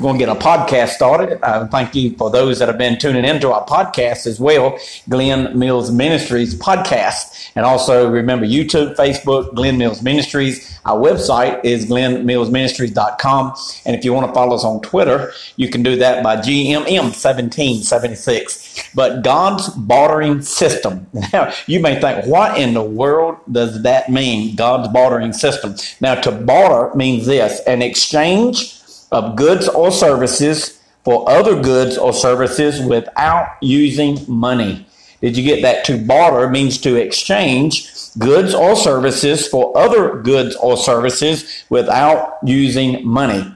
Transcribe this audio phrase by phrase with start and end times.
[0.00, 1.38] We're going to get a podcast started.
[1.42, 4.78] Uh, thank you for those that have been tuning into our podcast as well,
[5.10, 7.50] Glenn Mills Ministries podcast.
[7.54, 10.80] And also remember YouTube, Facebook, Glenn Mills Ministries.
[10.86, 13.54] Our website is glennmillsministries.com.
[13.84, 18.94] And if you want to follow us on Twitter, you can do that by GMM1776.
[18.94, 21.08] But God's bartering system.
[21.34, 25.74] Now, you may think, what in the world does that mean, God's bartering system?
[26.00, 28.79] Now, to barter means this an exchange
[29.10, 34.86] of goods or services for other goods or services without using money.
[35.20, 35.84] Did you get that?
[35.86, 43.06] To barter means to exchange goods or services for other goods or services without using
[43.06, 43.54] money.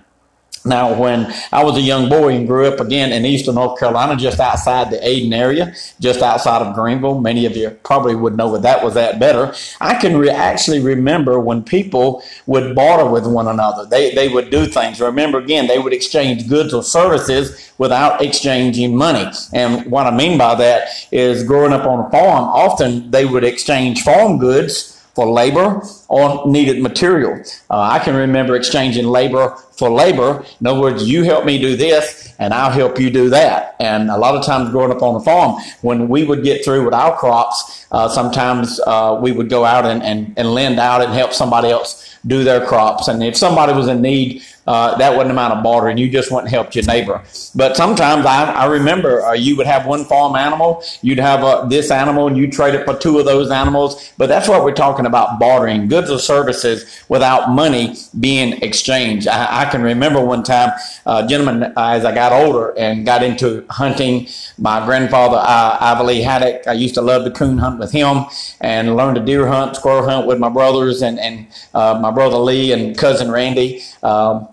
[0.67, 4.17] Now, when I was a young boy and grew up again in eastern North Carolina,
[4.17, 8.49] just outside the Ayden area, just outside of Greenville, many of you probably would know
[8.49, 9.55] what that was at better.
[9.81, 13.85] I can re- actually remember when people would barter with one another.
[13.85, 15.01] They, they would do things.
[15.01, 19.31] Remember again, they would exchange goods or services without exchanging money.
[19.53, 23.45] And what I mean by that is growing up on a farm, often they would
[23.45, 27.43] exchange farm goods for labor or needed material.
[27.71, 30.45] Uh, I can remember exchanging labor for labor.
[30.61, 33.77] In other words, you help me do this and I'll help you do that.
[33.79, 36.85] And a lot of times growing up on the farm, when we would get through
[36.85, 41.01] with our crops, uh, sometimes uh, we would go out and, and, and lend out
[41.01, 43.09] and help somebody else do their crops.
[43.09, 45.99] And if somebody was in need, uh, that wasn't amount of bartering.
[45.99, 47.23] You just went and helped your neighbor.
[47.55, 51.65] But sometimes I, I remember uh, you would have one farm animal, you'd have uh,
[51.67, 54.13] this animal, and you trade it for two of those animals.
[54.17, 59.29] But that's what we're talking about bartering goods or services without money being exchanged.
[59.29, 60.73] I, I can remember one time,
[61.07, 64.29] uh, gentleman, uh, as I got older and got into hunting,
[64.59, 68.25] my grandfather, uh, Haddock, I used to love the coon hunt with him
[68.61, 72.37] and learned to deer hunt, squirrel hunt with my brothers and, and uh, my brother
[72.37, 73.83] Lee and cousin Randy.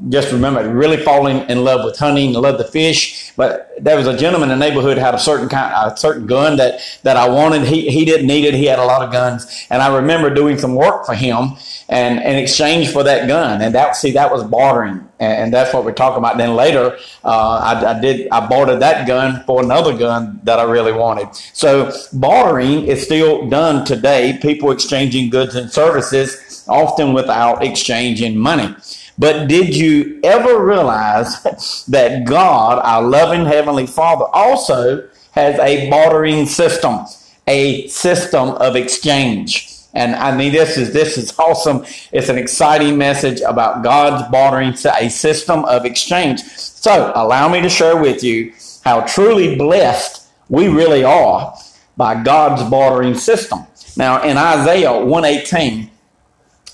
[0.10, 3.32] Just remember really falling in love with hunting, love the fish.
[3.36, 6.58] But there was a gentleman in the neighborhood had a certain kind, a certain gun
[6.58, 7.64] that that I wanted.
[7.64, 8.56] He he didn't need it.
[8.56, 11.52] He had a lot of guns, and I remember doing some work for him,
[11.88, 15.72] and in exchange for that gun, and that see that was bartering, and, and that's
[15.72, 16.38] what we're talking about.
[16.38, 20.64] Then later, uh, I, I did I bartered that gun for another gun that I
[20.64, 21.36] really wanted.
[21.54, 24.40] So bartering is still done today.
[24.42, 28.76] People exchanging goods and services, often without exchanging money.
[29.22, 31.44] But did you ever realize
[31.90, 37.06] that God, our loving Heavenly Father, also has a bartering system,
[37.48, 39.68] a system of exchange?
[39.94, 41.86] And I mean, this is this is awesome.
[42.12, 46.42] It's an exciting message about God's bartering, a system of exchange.
[46.42, 48.54] So, allow me to share with you
[48.84, 51.56] how truly blessed we really are
[51.96, 53.68] by God's bartering system.
[53.96, 55.92] Now, in Isaiah 118,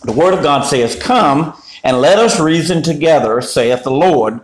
[0.06, 1.54] the Word of God says, "Come."
[1.88, 4.42] And let us reason together, saith the Lord.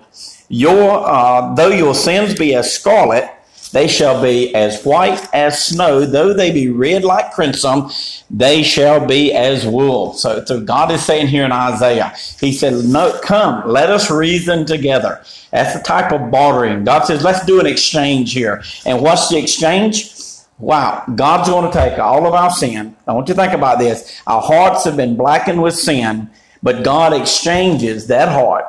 [0.48, 3.30] Your uh, though your sins be as scarlet,
[3.74, 6.06] they shall be as white as snow.
[6.06, 7.90] Though they be red like crimson,
[8.30, 10.14] they shall be as wool.
[10.14, 14.66] So, so God is saying here in Isaiah, He said, "No, come, let us reason
[14.66, 15.22] together."
[15.52, 16.86] That's the type of bartering.
[16.86, 20.16] God says, "Let's do an exchange here." And what's the exchange?
[20.60, 22.96] Wow, God's going to take all of our sin.
[23.06, 24.22] I want you to think about this.
[24.28, 26.30] Our hearts have been blackened with sin
[26.64, 28.66] but God exchanges that heart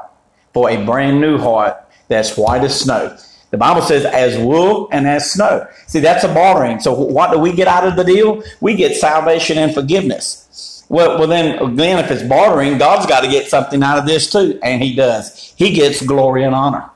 [0.52, 1.76] for a brand new heart
[2.08, 3.16] that's white as snow.
[3.50, 5.66] The Bible says, as wool and as snow.
[5.86, 6.80] See, that's a bartering.
[6.80, 8.42] So, what do we get out of the deal?
[8.60, 10.84] We get salvation and forgiveness.
[10.88, 14.30] Well, well, then again, if it's bartering, God's got to get something out of this
[14.30, 15.54] too, and He does.
[15.56, 16.90] He gets glory and honor.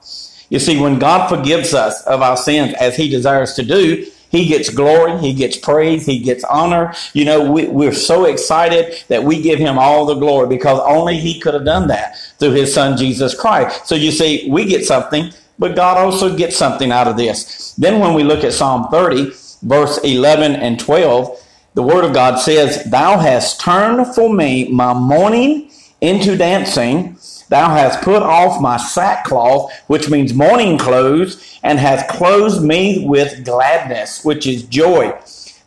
[0.50, 4.46] You see, when God forgives us of our sins as He desires to do, he
[4.46, 5.18] gets glory.
[5.18, 6.06] He gets praise.
[6.06, 6.94] He gets honor.
[7.12, 11.18] You know, we, we're so excited that we give him all the glory because only
[11.18, 13.86] he could have done that through his son, Jesus Christ.
[13.86, 17.74] So you see, we get something, but God also gets something out of this.
[17.74, 22.38] Then when we look at Psalm 30, verse 11 and 12, the word of God
[22.38, 27.17] says, Thou hast turned for me my mourning into dancing
[27.48, 33.44] Thou hast put off my sackcloth, which means mourning clothes, and hast clothed me with
[33.44, 35.18] gladness, which is joy,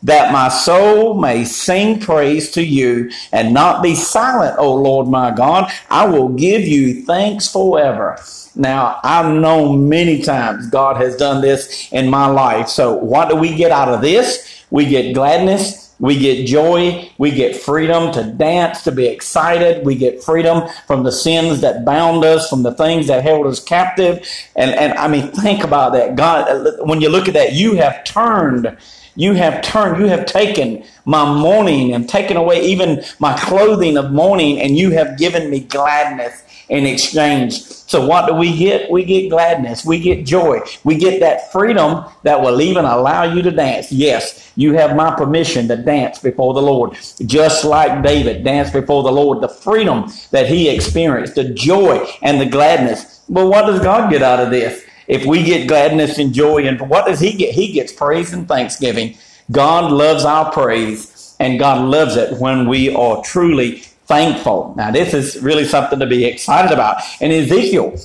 [0.02, 5.30] that my soul may sing praise to you and not be silent, O Lord my
[5.32, 5.70] God.
[5.90, 8.18] I will give you thanks forever.
[8.54, 12.68] Now, I've known many times God has done this in my life.
[12.68, 14.64] So, what do we get out of this?
[14.70, 17.08] We get gladness we get joy.
[17.16, 19.86] We get freedom to dance, to be excited.
[19.86, 23.62] We get freedom from the sins that bound us, from the things that held us
[23.62, 24.28] captive.
[24.56, 26.16] And, and I mean, think about that.
[26.16, 28.76] God, when you look at that, you have turned
[29.14, 34.12] you have turned, you have taken my mourning and taken away even my clothing of
[34.12, 37.60] mourning, and you have given me gladness in exchange.
[37.62, 38.90] So what do we get?
[38.90, 39.84] We get gladness.
[39.84, 40.60] We get joy.
[40.84, 43.92] We get that freedom that will even allow you to dance.
[43.92, 46.96] Yes, you have my permission to dance before the Lord.
[47.26, 49.42] Just like David danced before the Lord.
[49.42, 53.20] The freedom that he experienced, the joy and the gladness.
[53.28, 54.82] But what does God get out of this?
[55.08, 57.54] If we get gladness and joy, and what does he get?
[57.54, 59.16] He gets praise and thanksgiving.
[59.50, 64.74] God loves our praise, and God loves it when we are truly thankful.
[64.76, 67.02] Now, this is really something to be excited about.
[67.20, 67.96] In Ezekiel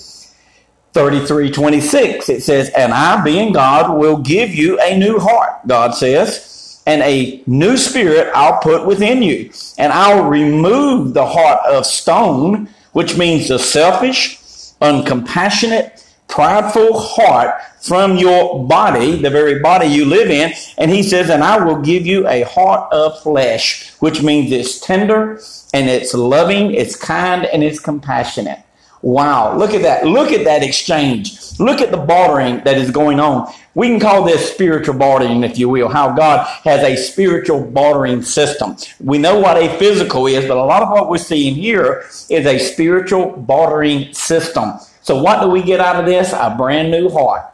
[0.94, 5.94] 33 26, it says, And I, being God, will give you a new heart, God
[5.94, 9.52] says, and a new spirit I'll put within you.
[9.78, 14.38] And I'll remove the heart of stone, which means the selfish,
[14.82, 20.54] uncompassionate, prideful heart from your body, the very body you live in.
[20.78, 24.80] And he says, and I will give you a heart of flesh, which means it's
[24.80, 25.40] tender
[25.74, 28.60] and it's loving, it's kind, and it's compassionate.
[29.02, 29.56] Wow.
[29.56, 30.06] Look at that.
[30.06, 31.60] Look at that exchange.
[31.60, 33.52] Look at the bartering that is going on.
[33.76, 38.24] We can call this spiritual bartering, if you will, how God has a spiritual bartering
[38.24, 38.76] system.
[39.00, 42.46] We know what a physical is, but a lot of what we're seeing here is
[42.46, 44.74] a spiritual bartering system.
[45.08, 46.34] So what do we get out of this?
[46.34, 47.46] A brand new heart.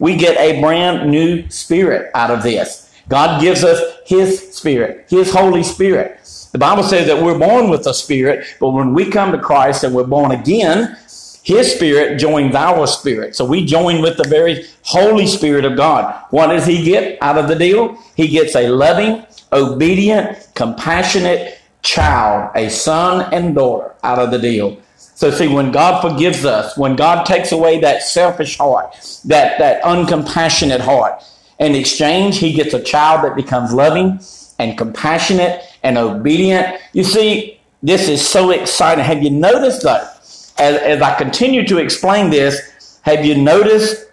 [0.00, 2.92] We get a brand new spirit out of this.
[3.08, 6.18] God gives us His Spirit, His Holy Spirit.
[6.50, 9.84] The Bible says that we're born with a spirit, but when we come to Christ
[9.84, 10.96] and we're born again,
[11.44, 13.36] His Spirit joins our spirit.
[13.36, 16.24] So we join with the very Holy Spirit of God.
[16.30, 17.96] What does He get out of the deal?
[18.16, 24.82] He gets a loving, obedient, compassionate child, a son and daughter out of the deal.
[25.16, 28.92] So see, when God forgives us, when God takes away that selfish heart,
[29.24, 31.24] that, that uncompassionate heart,
[31.58, 34.20] in exchange, he gets a child that becomes loving
[34.58, 36.78] and compassionate and obedient.
[36.92, 39.04] You see, this is so exciting.
[39.04, 40.06] Have you noticed though,
[40.58, 44.10] as, as I continue to explain this, have you noticed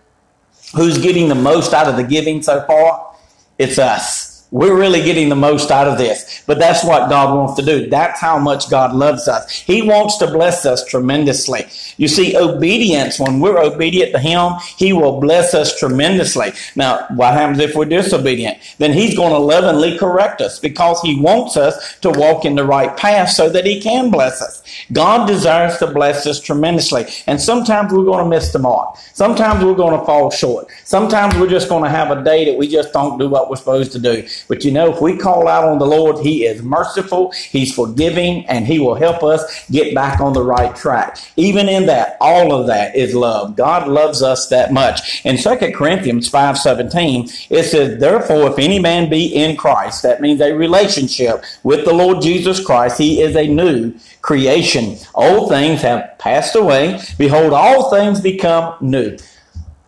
[0.73, 3.13] who's getting the most out of the giving so far?
[3.59, 4.32] It's us.
[4.53, 6.43] We're really getting the most out of this.
[6.45, 7.89] But that's what God wants to do.
[7.89, 9.51] That's how much God loves us.
[9.51, 11.65] He wants to bless us tremendously.
[11.97, 16.51] You see, obedience, when we're obedient to Him, He will bless us tremendously.
[16.75, 18.59] Now, what happens if we're disobedient?
[18.77, 22.63] Then He's going to lovingly correct us because He wants us to walk in the
[22.63, 24.61] right path so that He can bless us.
[24.91, 27.07] God desires to bless us tremendously.
[27.25, 28.97] And sometimes we're going to miss the mark.
[29.13, 30.67] Sometimes we're going to fall short.
[30.83, 33.55] Sometimes we're just going to have a day that we just don't do what we're
[33.55, 34.27] supposed to do.
[34.47, 38.45] But you know, if we call out on the Lord, He is merciful, He's forgiving,
[38.47, 41.17] and He will help us get back on the right track.
[41.35, 43.55] Even in that, all of that is love.
[43.55, 45.25] God loves us that much.
[45.25, 50.41] In 2 Corinthians 5.17, it says, Therefore, if any man be in Christ, that means
[50.41, 54.97] a relationship with the Lord Jesus Christ, he is a new creation.
[55.13, 56.99] Old things have passed away.
[57.17, 59.17] Behold, all things become new.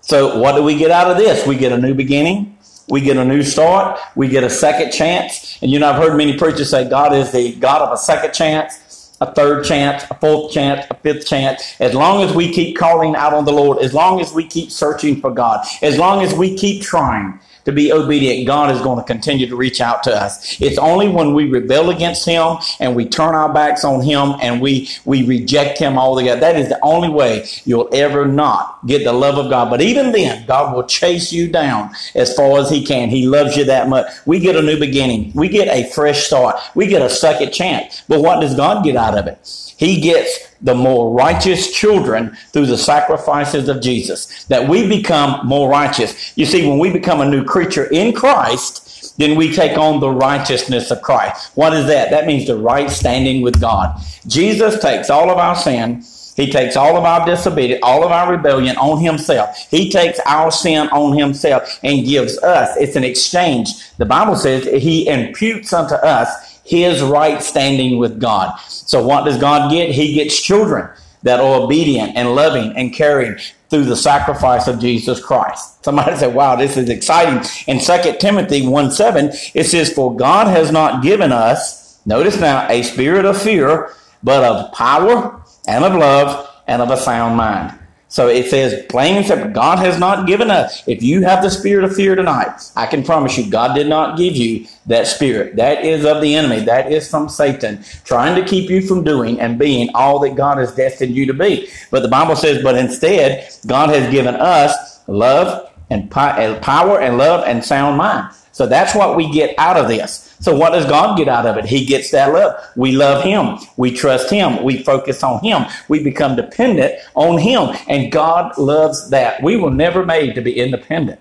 [0.01, 1.47] So what do we get out of this?
[1.47, 2.54] We get a new beginning.
[2.87, 3.99] We get a new start.
[4.15, 5.57] We get a second chance.
[5.61, 8.33] And you know, I've heard many preachers say God is the God of a second
[8.33, 11.75] chance, a third chance, a fourth chance, a fifth chance.
[11.79, 14.69] As long as we keep calling out on the Lord, as long as we keep
[14.71, 18.97] searching for God, as long as we keep trying, to be obedient, God is going
[18.97, 20.59] to continue to reach out to us.
[20.61, 24.61] It's only when we rebel against Him and we turn our backs on Him and
[24.61, 26.39] we, we reject Him altogether.
[26.41, 29.69] That is the only way you'll ever not get the love of God.
[29.69, 33.09] But even then, God will chase you down as far as He can.
[33.09, 34.07] He loves you that much.
[34.25, 35.31] We get a new beginning.
[35.33, 36.55] We get a fresh start.
[36.75, 38.03] We get a second chance.
[38.07, 39.64] But what does God get out of it?
[39.77, 45.69] He gets the more righteous children through the sacrifices of Jesus, that we become more
[45.69, 46.37] righteous.
[46.37, 50.09] You see, when we become a new creature in Christ, then we take on the
[50.09, 51.51] righteousness of Christ.
[51.55, 52.09] What is that?
[52.09, 53.99] That means the right standing with God.
[54.27, 56.03] Jesus takes all of our sin.
[56.35, 59.57] He takes all of our disobedience, all of our rebellion on himself.
[59.71, 62.75] He takes our sin on himself and gives us.
[62.77, 63.69] It's an exchange.
[63.97, 68.59] The Bible says he imputes unto us his right standing with God.
[68.59, 69.91] So what does God get?
[69.91, 70.89] He gets children
[71.23, 73.37] that are obedient and loving and caring
[73.69, 75.83] through the sacrifice of Jesus Christ.
[75.83, 77.43] Somebody said, wow, this is exciting.
[77.67, 82.67] In 2 Timothy 1 7, it says, For God has not given us, notice now,
[82.69, 83.91] a spirit of fear,
[84.23, 87.77] but of power and of love and of a sound mind.
[88.15, 90.87] So it says and simple, God has not given us.
[90.87, 94.17] If you have the spirit of fear tonight, I can promise you, God did not
[94.17, 95.57] give you that spirit.
[95.57, 96.61] That is of the enemy.
[96.63, 100.59] That is from Satan trying to keep you from doing and being all that God
[100.59, 101.67] has destined you to be.
[101.91, 107.43] But the Bible says, but instead, God has given us love and power and love
[107.45, 108.33] and sound mind.
[108.53, 110.24] So that's what we get out of this.
[110.39, 111.65] So what does God get out of it?
[111.65, 112.59] He gets that love.
[112.75, 113.57] We love Him.
[113.77, 114.63] We trust Him.
[114.63, 115.65] We focus on Him.
[115.87, 117.75] We become dependent on Him.
[117.87, 119.41] And God loves that.
[119.41, 121.19] We were never made to be independent.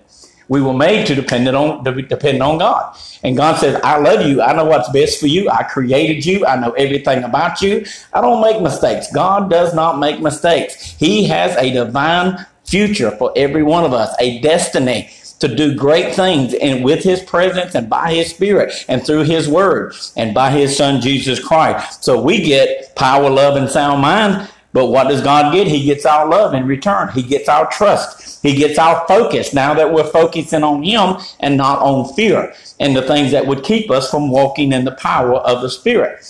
[0.49, 2.97] We were made to depend on to depend on God.
[3.23, 4.43] And God says, I love you.
[4.43, 5.49] I know what's best for you.
[5.49, 6.45] I created you.
[6.45, 7.87] I know everything about you.
[8.13, 9.11] I don't make mistakes.
[9.13, 10.95] God does not make mistakes.
[10.99, 15.11] He has a divine future for every one of us, a destiny
[15.41, 19.49] to do great things and with his presence and by his spirit and through his
[19.49, 22.05] word and by his son Jesus Christ.
[22.05, 24.49] So we get power, love, and sound mind.
[24.73, 25.69] But what does God get?
[25.69, 27.09] He gets our love in return.
[27.11, 28.43] He gets our trust.
[28.43, 32.97] He gets our focus now that we're focusing on Him and not on fear and
[32.97, 36.27] the things that would keep us from walking in the power of the Spirit.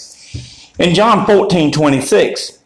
[0.79, 2.59] In John 14, 26,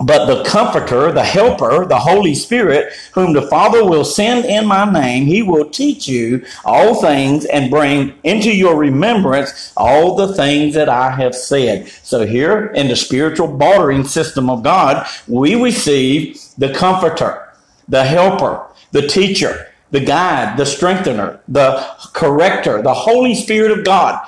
[0.00, 4.90] but the Comforter, the Helper, the Holy Spirit, whom the Father will send in my
[4.90, 10.74] name, he will teach you all things and bring into your remembrance all the things
[10.74, 11.88] that I have said.
[12.02, 17.54] So, here in the spiritual bartering system of God, we receive the Comforter,
[17.88, 24.20] the Helper, the Teacher, the Guide, the Strengthener, the Corrector, the Holy Spirit of God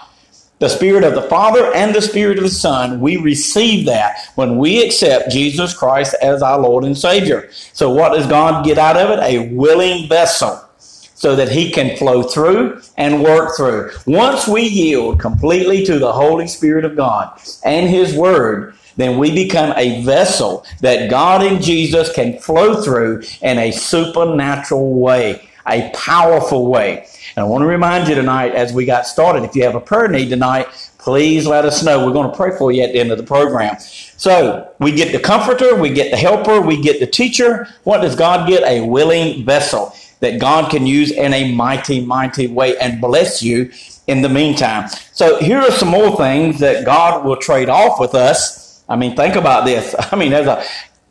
[0.59, 4.59] the Spirit of the Father and the Spirit of the Son, we receive that when
[4.59, 7.51] we accept Jesus Christ as our Lord and Savior.
[7.53, 9.23] So, what does God get out of it?
[9.23, 13.91] A willing vessel so that He can flow through and work through.
[14.07, 19.31] Once we yield completely to the Holy Spirit of God and His Word, then we
[19.31, 25.91] become a vessel that God and Jesus can flow through in a supernatural way, a
[25.95, 27.07] powerful way.
[27.37, 29.81] And I want to remind you tonight, as we got started, if you have a
[29.81, 30.69] prayer need tonight,
[30.99, 32.05] please let us know.
[32.05, 33.79] We're going to pray for you at the end of the program.
[33.79, 37.69] So we get the comforter, we get the helper, we get the teacher.
[37.85, 38.63] What does God get?
[38.65, 43.71] A willing vessel that God can use in a mighty, mighty way and bless you
[44.07, 44.89] in the meantime.
[45.13, 48.83] So here are some more things that God will trade off with us.
[48.89, 49.95] I mean, think about this.
[50.13, 50.65] I mean, there's a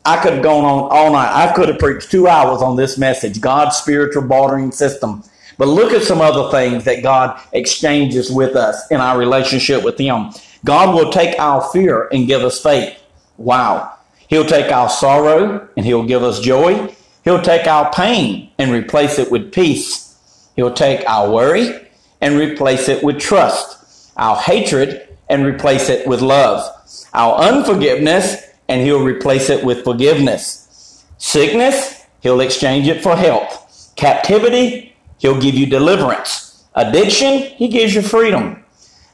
[0.06, 1.32] I could have gone on all night.
[1.32, 5.24] I could have preached two hours on this message, God's spiritual bartering system.
[5.58, 9.98] But look at some other things that God exchanges with us in our relationship with
[9.98, 10.30] Him.
[10.64, 12.96] God will take our fear and give us faith.
[13.36, 13.94] Wow.
[14.28, 16.94] He'll take our sorrow and He'll give us joy.
[17.24, 20.16] He'll take our pain and replace it with peace.
[20.54, 21.88] He'll take our worry
[22.20, 24.12] and replace it with trust.
[24.16, 26.64] Our hatred and replace it with love.
[27.12, 31.04] Our unforgiveness and He'll replace it with forgiveness.
[31.18, 33.92] Sickness, He'll exchange it for health.
[33.96, 36.64] Captivity, He'll give you deliverance.
[36.74, 38.64] Addiction, He gives you freedom.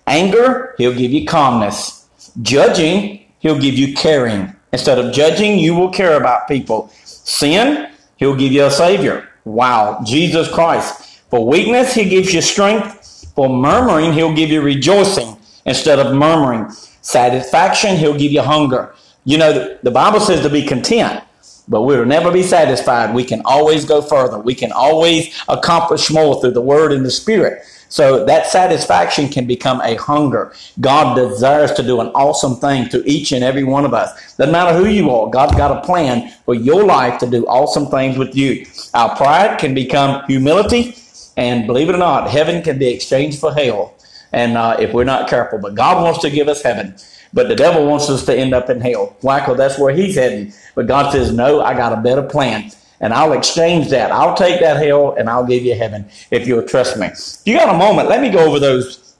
[0.07, 2.09] Anger, He'll give you calmness.
[2.43, 4.55] Judging, He'll give you caring.
[4.73, 6.89] Instead of judging, you will care about people.
[7.05, 9.29] Sin, He'll give you a Savior.
[9.45, 11.21] Wow, Jesus Christ.
[11.31, 13.31] For weakness, He gives you strength.
[13.35, 16.71] For murmuring, He'll give you rejoicing instead of murmuring.
[17.03, 18.95] Satisfaction, He'll give you hunger.
[19.25, 21.23] You know, the Bible says to be content
[21.69, 23.15] but we'll never be satisfied.
[23.15, 24.39] We can always go further.
[24.39, 27.63] We can always accomplish more through the Word and the Spirit.
[27.89, 30.55] So that satisfaction can become a hunger.
[30.81, 34.37] God desires to do an awesome thing to each and every one of us.
[34.37, 37.87] Doesn't matter who you are, God's got a plan for your life to do awesome
[37.87, 38.65] things with you.
[38.95, 40.97] Our pride can become humility,
[41.37, 43.95] and believe it or not, heaven can be exchanged for hell.
[44.33, 46.95] And uh, if we're not careful, but God wants to give us heaven.
[47.35, 49.17] But the devil wants us to end up in hell.
[49.21, 50.53] Because that's where he's heading.
[50.75, 52.71] But God says, no, I got a better plan.
[53.01, 54.13] And I'll exchange that.
[54.13, 57.07] I'll take that hell and I'll give you heaven if you'll trust me.
[57.07, 59.17] If you got a moment, let me go over those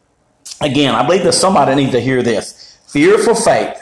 [0.61, 0.95] again.
[0.95, 2.79] I believe that somebody needs to hear this.
[2.87, 3.79] Fear for faith.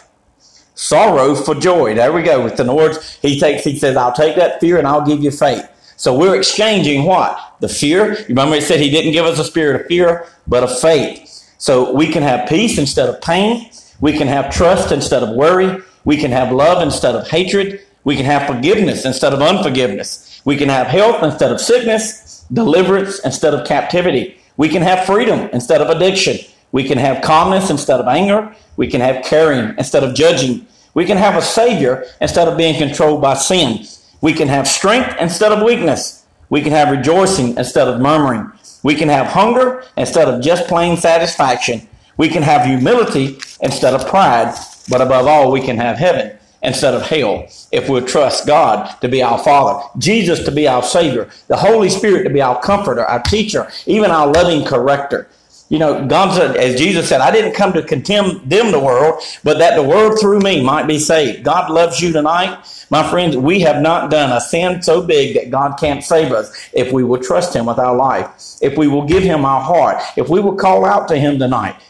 [0.75, 1.95] Sorrow for joy.
[1.95, 2.43] There we go.
[2.43, 5.31] With the words he takes, he says, I'll take that fear and I'll give you
[5.31, 5.69] faith.
[5.97, 7.39] So we're exchanging what?
[7.61, 8.15] The fear.
[8.21, 11.27] You remember he said he didn't give us a spirit of fear, but of faith.
[11.59, 13.71] So we can have peace instead of pain.
[14.01, 15.83] We can have trust instead of worry.
[16.05, 17.81] We can have love instead of hatred.
[18.05, 20.41] We can have forgiveness instead of unforgiveness.
[20.45, 24.39] We can have health instead of sickness, deliverance instead of captivity.
[24.57, 26.39] We can have freedom instead of addiction.
[26.73, 28.55] We can have calmness instead of anger.
[28.77, 30.67] We can have caring instead of judging.
[30.95, 33.85] We can have a Savior instead of being controlled by sin.
[34.21, 36.25] We can have strength instead of weakness.
[36.49, 38.51] We can have rejoicing instead of murmuring.
[38.83, 41.87] We can have hunger instead of just plain satisfaction.
[42.21, 44.55] We can have humility instead of pride,
[44.91, 49.09] but above all, we can have heaven instead of hell if we'll trust God to
[49.09, 53.07] be our Father, Jesus to be our Savior, the Holy Spirit to be our comforter,
[53.07, 55.31] our teacher, even our loving corrector.
[55.71, 59.23] You know, God said, as Jesus said, I didn't come to condemn them the world,
[59.43, 61.43] but that the world through me might be saved.
[61.43, 62.67] God loves you tonight.
[62.91, 66.69] My friends, we have not done a sin so big that God can't save us
[66.75, 70.03] if we will trust Him with our life, if we will give Him our heart,
[70.19, 71.81] if we will call out to Him tonight.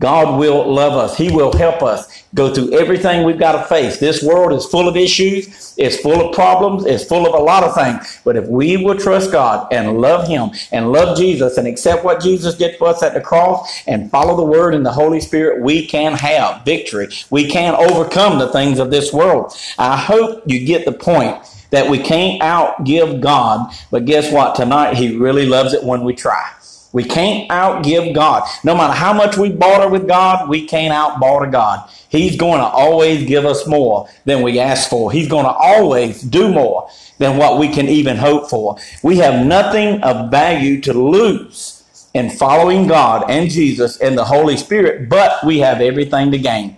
[0.00, 1.16] God will love us.
[1.16, 3.98] He will help us go through everything we've got to face.
[3.98, 5.74] This world is full of issues.
[5.76, 6.84] It's full of problems.
[6.84, 8.20] It's full of a lot of things.
[8.24, 12.22] But if we will trust God and love Him and love Jesus and accept what
[12.22, 15.62] Jesus did for us at the cross and follow the Word and the Holy Spirit,
[15.62, 17.08] we can have victory.
[17.30, 19.52] We can overcome the things of this world.
[19.78, 21.36] I hope you get the point
[21.70, 23.72] that we can't outgive God.
[23.90, 24.54] But guess what?
[24.54, 26.50] Tonight, He really loves it when we try.
[26.92, 28.48] We can't outgive God.
[28.64, 31.88] No matter how much we barter with God, we can't outbarter God.
[32.08, 35.12] He's going to always give us more than we ask for.
[35.12, 38.78] He's going to always do more than what we can even hope for.
[39.02, 44.56] We have nothing of value to lose in following God and Jesus and the Holy
[44.56, 46.76] Spirit, but we have everything to gain.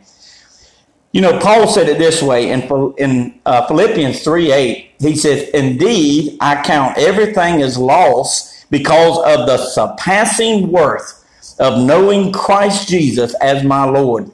[1.12, 2.62] You know, Paul said it this way in,
[2.98, 4.90] in uh, Philippians 3 8.
[5.00, 11.16] He says, Indeed, I count everything as loss because of the surpassing worth
[11.58, 14.30] of knowing Christ Jesus as my Lord.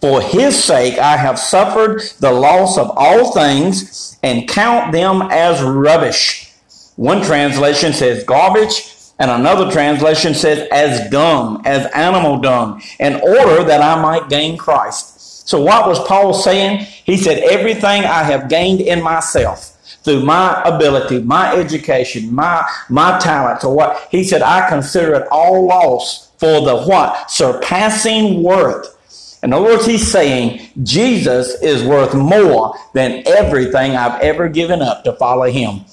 [0.00, 5.62] For his sake I have suffered the loss of all things and count them as
[5.62, 6.52] rubbish.
[6.96, 13.64] One translation says garbage, and another translation says as dung, as animal dung, in order
[13.64, 15.48] that I might gain Christ.
[15.48, 16.80] So what was Paul saying?
[16.80, 19.75] He said, everything I have gained in myself
[20.06, 24.06] through my ability, my education, my, my talents, or what.
[24.08, 27.28] He said, I consider it all loss for the what?
[27.28, 28.96] Surpassing worth.
[29.42, 35.02] In other words, he's saying Jesus is worth more than everything I've ever given up
[35.04, 35.84] to follow him.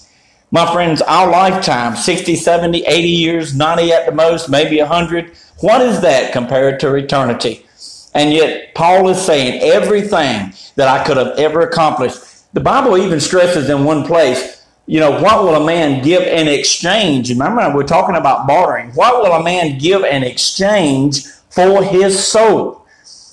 [0.51, 5.82] My friends, our lifetime, 60, 70, 80 years, 90 at the most, maybe 100, what
[5.82, 7.65] is that compared to eternity?
[8.13, 12.20] And yet, Paul is saying everything that I could have ever accomplished
[12.53, 16.48] the Bible even stresses in one place, you know, what will a man give in
[16.48, 17.29] exchange?
[17.29, 18.91] Remember, we're talking about bartering.
[18.91, 22.86] What will a man give in exchange for his soul?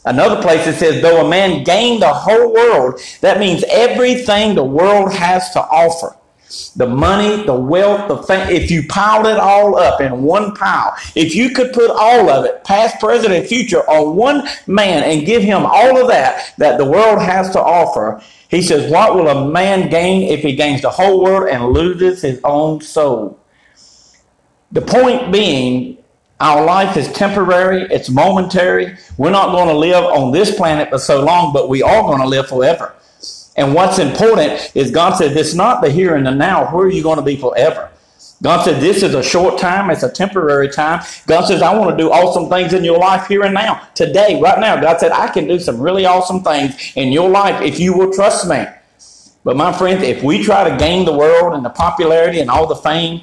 [0.06, 4.64] Another place it says, though a man gain the whole world, that means everything the
[4.64, 6.16] world has to offer.
[6.74, 10.96] The money, the wealth, the thing, if you piled it all up in one pile,
[11.14, 15.26] if you could put all of it, past, present, and future, on one man and
[15.26, 19.28] give him all of that that the world has to offer, he says, What will
[19.28, 23.38] a man gain if he gains the whole world and loses his own soul?
[24.72, 25.98] The point being,
[26.40, 28.96] our life is temporary, it's momentary.
[29.18, 32.20] We're not going to live on this planet for so long, but we are going
[32.20, 32.94] to live forever.
[33.56, 36.74] And what's important is God says it's not the here and the now.
[36.74, 37.90] Where are you going to be forever?
[38.42, 41.04] God said, This is a short time, it's a temporary time.
[41.26, 44.40] God says, I want to do awesome things in your life here and now, today,
[44.40, 44.80] right now.
[44.80, 48.12] God said, I can do some really awesome things in your life if you will
[48.12, 48.64] trust me.
[49.44, 52.66] But my friends, if we try to gain the world and the popularity and all
[52.66, 53.22] the fame,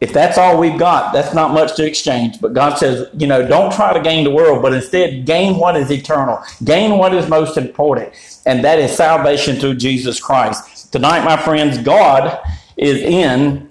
[0.00, 2.40] if that's all we've got, that's not much to exchange.
[2.40, 5.76] But God says, you know, don't try to gain the world, but instead gain what
[5.76, 8.12] is eternal, gain what is most important,
[8.46, 10.92] and that is salvation through Jesus Christ.
[10.92, 12.38] Tonight, my friends, God
[12.76, 13.68] is in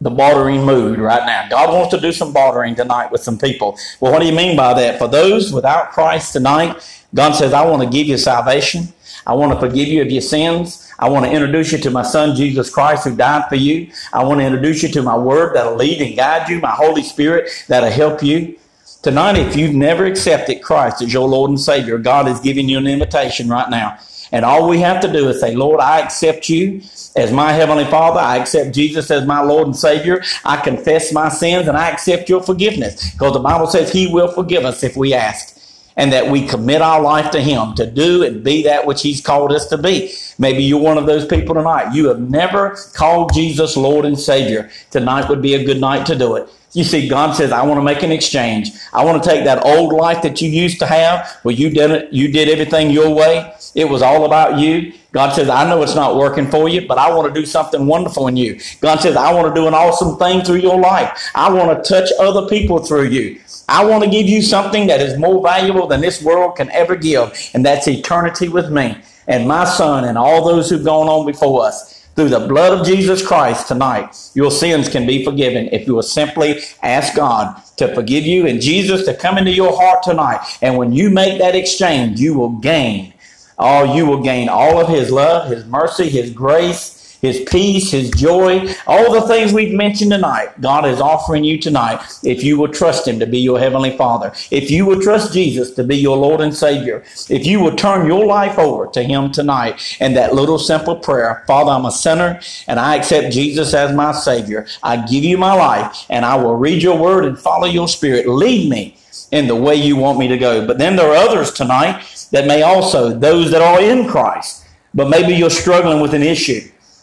[0.00, 1.48] the bartering mood right now.
[1.48, 3.78] God wants to do some bartering tonight with some people.
[4.00, 4.98] Well, what do you mean by that?
[4.98, 6.76] For those without Christ tonight,
[7.14, 8.92] God says, I want to give you salvation.
[9.28, 10.90] I want to forgive you of your sins.
[10.98, 13.92] I want to introduce you to my son, Jesus Christ, who died for you.
[14.12, 17.02] I want to introduce you to my word that'll lead and guide you, my Holy
[17.02, 18.58] Spirit that'll help you.
[19.02, 22.78] Tonight, if you've never accepted Christ as your Lord and Savior, God is giving you
[22.78, 23.98] an invitation right now.
[24.32, 26.80] And all we have to do is say, Lord, I accept you
[27.14, 28.20] as my Heavenly Father.
[28.20, 30.22] I accept Jesus as my Lord and Savior.
[30.44, 34.32] I confess my sins and I accept your forgiveness because the Bible says He will
[34.32, 35.57] forgive us if we ask
[35.98, 39.20] and that we commit our life to Him to do and be that which He's
[39.20, 40.14] called us to be.
[40.38, 41.92] Maybe you're one of those people tonight.
[41.92, 44.70] You have never called Jesus Lord and Savior.
[44.90, 46.48] Tonight would be a good night to do it.
[46.72, 48.70] You see, God says, I want to make an exchange.
[48.92, 51.90] I want to take that old life that you used to have where you did
[51.90, 53.52] it, you did everything your way.
[53.74, 54.92] It was all about you.
[55.12, 57.86] God says, I know it's not working for you, but I want to do something
[57.86, 58.60] wonderful in you.
[58.80, 61.30] God says, I want to do an awesome thing through your life.
[61.34, 63.40] I want to touch other people through you.
[63.68, 66.96] I want to give you something that is more valuable than this world can ever
[66.96, 68.96] give, and that's eternity with me
[69.28, 72.84] and my son and all those who've gone on before us through the blood of
[72.84, 77.94] Jesus Christ tonight, your sins can be forgiven if you will simply ask God to
[77.94, 80.40] forgive you and Jesus to come into your heart tonight.
[80.60, 83.14] And when you make that exchange, you will gain.
[83.56, 88.10] Oh, you will gain all of His love, His mercy, His grace, His peace, His
[88.10, 92.68] joy, all the things we've mentioned tonight, God is offering you tonight if you will
[92.68, 94.32] trust Him to be your Heavenly Father.
[94.50, 97.04] If you will trust Jesus to be your Lord and Savior.
[97.28, 101.44] If you will turn your life over to Him tonight and that little simple prayer,
[101.46, 104.66] Father, I'm a sinner and I accept Jesus as my Savior.
[104.82, 108.28] I give you my life and I will read your word and follow your spirit.
[108.28, 108.96] Lead me
[109.30, 110.66] in the way you want me to go.
[110.66, 112.02] But then there are others tonight
[112.32, 116.60] that may also, those that are in Christ, but maybe you're struggling with an issue,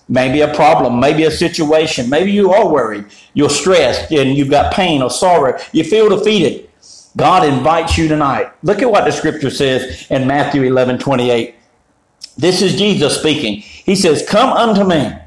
[0.08, 4.74] maybe a problem, maybe a situation, maybe you are worried, you're stressed, and you've got
[4.74, 6.70] pain or sorrow, you feel defeated.
[7.18, 8.52] God invites you tonight.
[8.62, 11.56] Look at what the scripture says in Matthew 11 28.
[12.38, 13.62] This is Jesus speaking.
[13.62, 15.18] He says, Come unto me,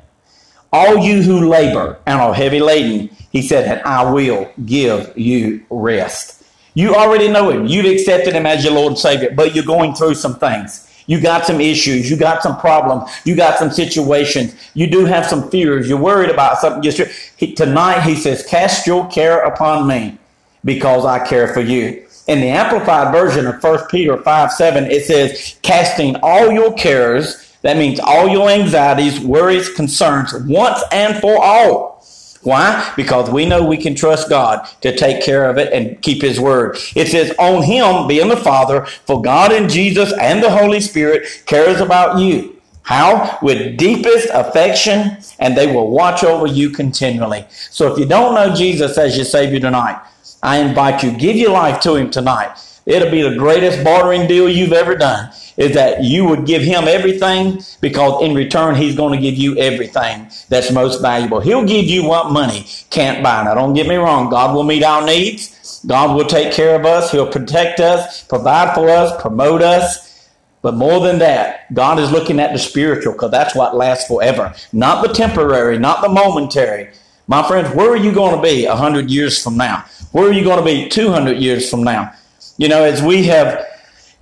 [0.73, 3.11] all you who labor and are heavy laden.
[3.31, 6.43] He said, and I will give you rest.
[6.75, 7.67] You already know him.
[7.67, 10.88] You've accepted him as your Lord and Savior, but you're going through some things.
[11.09, 12.11] You got some issues.
[12.11, 13.11] You got some problems.
[13.25, 14.55] You got some situations.
[14.75, 15.88] You do have some fears.
[15.88, 17.09] You're worried about something.
[17.37, 20.18] He, tonight, he says, cast your care upon me
[20.66, 22.07] because I care for you.
[22.27, 27.57] In the Amplified version of 1 Peter 5 7, it says, casting all your cares,
[27.62, 31.98] that means all your anxieties, worries, concerns, once and for all
[32.42, 32.92] why?
[32.96, 36.38] Because we know we can trust God to take care of it and keep His
[36.38, 36.79] word.
[36.94, 41.42] It says, on Him, being the Father, for God and Jesus and the Holy Spirit
[41.46, 42.61] cares about you.
[42.83, 43.38] How?
[43.42, 47.44] With deepest affection, and they will watch over you continually.
[47.51, 50.01] So if you don't know Jesus as your Savior tonight,
[50.42, 52.57] I invite you, give your life to Him tonight.
[52.88, 56.85] It'll be the greatest bartering deal you've ever done is that you would give him
[56.88, 61.38] everything because in return he's going to give you everything that's most valuable.
[61.38, 63.44] He'll give you what money can't buy.
[63.44, 64.31] Now don't get me wrong.
[64.31, 65.85] God will meet our needs.
[65.87, 67.12] God will take care of us.
[67.12, 70.31] He'll protect us, provide for us, promote us.
[70.62, 74.55] But more than that, God is looking at the spiritual because that's what lasts forever.
[74.72, 76.88] Not the temporary, not the momentary.
[77.27, 79.85] My friends, where are you going to be a hundred years from now?
[80.12, 82.14] Where are you going to be 200 years from now?
[82.59, 83.64] You know, as we have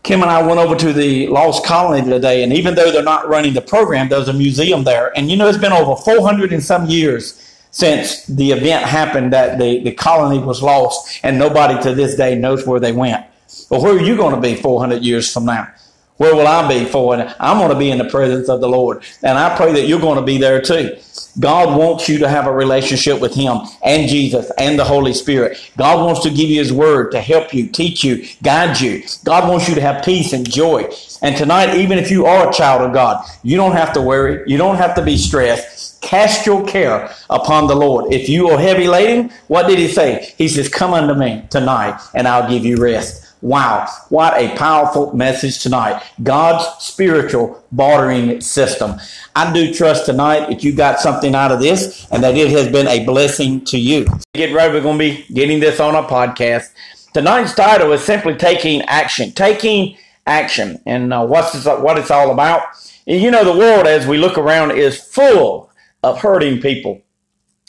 [0.03, 3.29] Kim and I went over to the Lost Colony today, and even though they're not
[3.29, 5.11] running the program, there's a museum there.
[5.17, 9.59] And you know, it's been over 400 and some years since the event happened that
[9.59, 13.25] the, the colony was lost, and nobody to this day knows where they went.
[13.71, 15.69] But where are you going to be 400 years from now?
[16.17, 17.35] Where will I be for it?
[17.39, 19.03] I'm going to be in the presence of the Lord.
[19.23, 20.97] And I pray that you're going to be there too.
[21.39, 25.59] God wants you to have a relationship with Him and Jesus and the Holy Spirit.
[25.77, 29.03] God wants to give you His Word to help you, teach you, guide you.
[29.25, 30.89] God wants you to have peace and joy.
[31.21, 34.43] And tonight, even if you are a child of God, you don't have to worry.
[34.47, 36.01] You don't have to be stressed.
[36.01, 38.13] Cast your care upon the Lord.
[38.13, 40.33] If you are heavy laden, what did He say?
[40.39, 43.26] He says, Come unto me tonight and I'll give you rest.
[43.43, 46.03] Wow, what a powerful message tonight.
[46.23, 48.95] God's spiritual bartering system.
[49.35, 52.73] I do trust tonight that you got something out of this and that it has
[52.73, 54.07] been a blessing to you.
[54.33, 56.73] Get ready, we're going to be getting this on a podcast.
[57.13, 59.33] Tonight's title is simply taking action.
[59.33, 60.81] Taking action.
[60.87, 62.63] And uh, what's this, what it's all about?
[63.05, 65.71] You know, the world as we look around is full
[66.03, 67.03] of hurting people.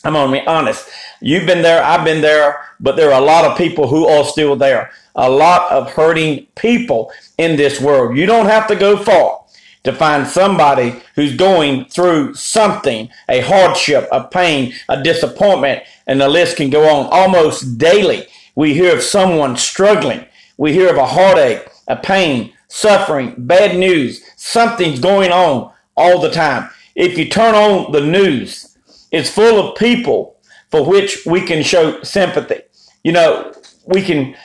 [0.04, 0.88] I'm going to be honest.
[1.22, 4.24] You've been there, I've been there, but there are a lot of people who are
[4.24, 8.16] still there a lot of hurting people in this world.
[8.16, 9.44] You don't have to go far
[9.84, 16.30] to find somebody who's going through something, a hardship, a pain, a disappointment, and the
[16.30, 17.08] list can go on.
[17.12, 20.26] Almost daily, we hear of someone struggling.
[20.58, 24.24] We hear of a heartache, a pain, suffering, bad news.
[24.36, 26.70] Something's going on all the time.
[26.96, 28.67] If you turn on the news,
[29.12, 30.38] it's full of people
[30.70, 32.62] for which we can show sympathy.
[33.04, 33.54] You know,
[33.86, 34.36] we can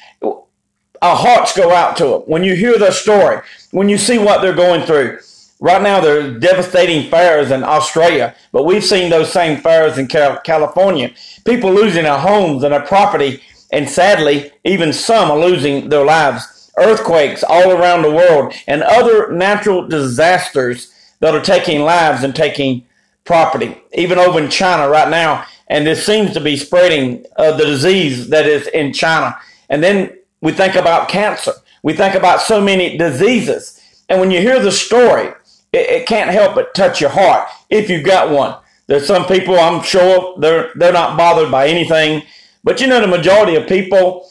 [1.02, 2.20] our hearts go out to them.
[2.22, 3.40] When you hear their story,
[3.72, 5.18] when you see what they're going through.
[5.60, 11.12] Right now, there's devastating fires in Australia, but we've seen those same fires in California.
[11.44, 13.40] People losing their homes and their property,
[13.72, 16.72] and sadly, even some are losing their lives.
[16.76, 22.84] Earthquakes all around the world, and other natural disasters that are taking lives and taking
[23.24, 23.80] property.
[23.94, 28.28] Even over in China right now, and this seems to be spreading uh, the disease
[28.28, 29.36] that is in China.
[29.68, 31.52] And then we think about cancer.
[31.82, 33.80] We think about so many diseases.
[34.08, 35.28] And when you hear the story,
[35.72, 38.56] it, it can't help but touch your heart if you've got one.
[38.86, 42.22] There's some people, I'm sure, they're, they're not bothered by anything.
[42.64, 44.28] But you know, the majority of people,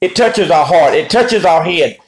[0.00, 0.94] it touches our heart.
[0.94, 1.98] It touches our head.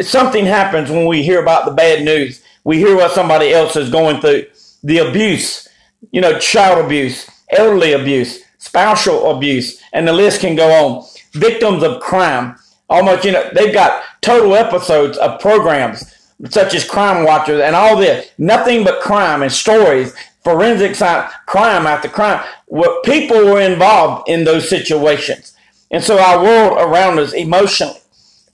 [0.00, 2.42] Something happens when we hear about the bad news.
[2.64, 4.46] We hear what somebody else is going through.
[4.82, 5.68] The abuse,
[6.10, 11.06] you know, child abuse, elderly abuse, spousal abuse, and the list can go on.
[11.32, 12.56] Victims of crime
[12.88, 16.04] almost, you know, they've got total episodes of programs
[16.50, 20.12] such as Crime Watchers and all this, nothing but crime and stories
[20.44, 22.44] forensic science, crime after crime.
[22.66, 25.54] What people were involved in those situations.
[25.90, 28.00] And so our world around us emotionally,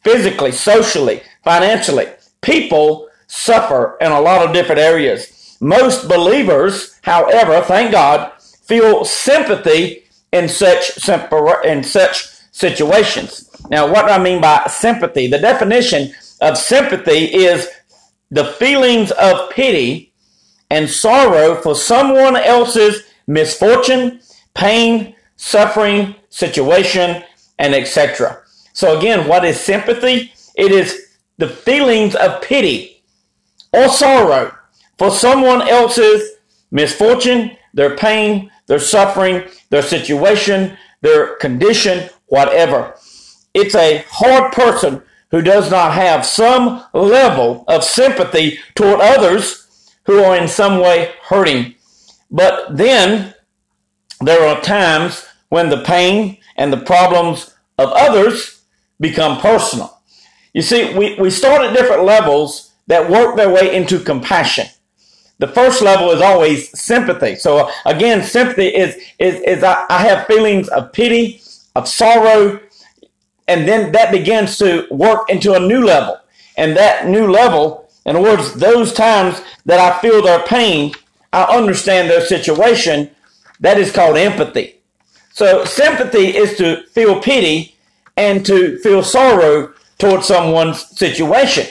[0.03, 2.07] physically, socially, financially,
[2.41, 5.38] people suffer in a lot of different areas.
[5.61, 11.09] Most believers, however, thank God, feel sympathy in such
[11.65, 13.51] in such situations.
[13.71, 15.27] Now, what do I mean by sympathy?
[15.27, 17.69] The definition of sympathy is
[18.31, 20.13] the feelings of pity
[20.71, 24.21] and sorrow for someone else's misfortune,
[24.55, 27.25] pain, suffering, situation,
[27.59, 28.43] and etc.
[28.73, 30.33] So again, what is sympathy?
[30.55, 33.03] It is the feelings of pity
[33.73, 34.58] or sorrow
[34.99, 36.37] for someone else's
[36.71, 42.95] misfortune, their pain, their suffering, their situation, their condition, whatever.
[43.55, 49.67] It's a hard person who does not have some level of sympathy toward others
[50.05, 51.75] who are in some way hurting.
[52.31, 53.35] But then
[54.21, 58.63] there are times when the pain and the problems of others
[59.01, 60.01] become personal.
[60.53, 64.67] You see, we, we start at different levels that work their way into compassion.
[65.39, 67.37] The first level is always sympathy.
[67.37, 71.41] So again, sympathy is, is, is I, I have feelings of pity,
[71.77, 72.61] of sorrow,
[73.47, 76.19] and then that begins to work into a new level.
[76.57, 80.93] And that new level in other words, those times that I feel their pain,
[81.31, 83.11] I understand their situation.
[83.61, 84.77] That is called empathy.
[85.35, 87.77] So sympathy is to feel pity
[88.17, 91.67] and to feel sorrow towards someone's situation.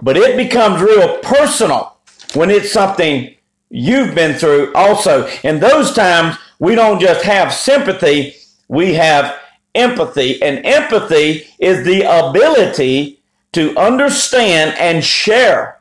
[0.00, 1.95] But it becomes real personal
[2.36, 3.34] when it's something
[3.70, 5.26] you've been through also.
[5.42, 8.34] In those times, we don't just have sympathy,
[8.68, 9.38] we have
[9.74, 10.40] empathy.
[10.42, 13.20] And empathy is the ability
[13.52, 15.80] to understand and share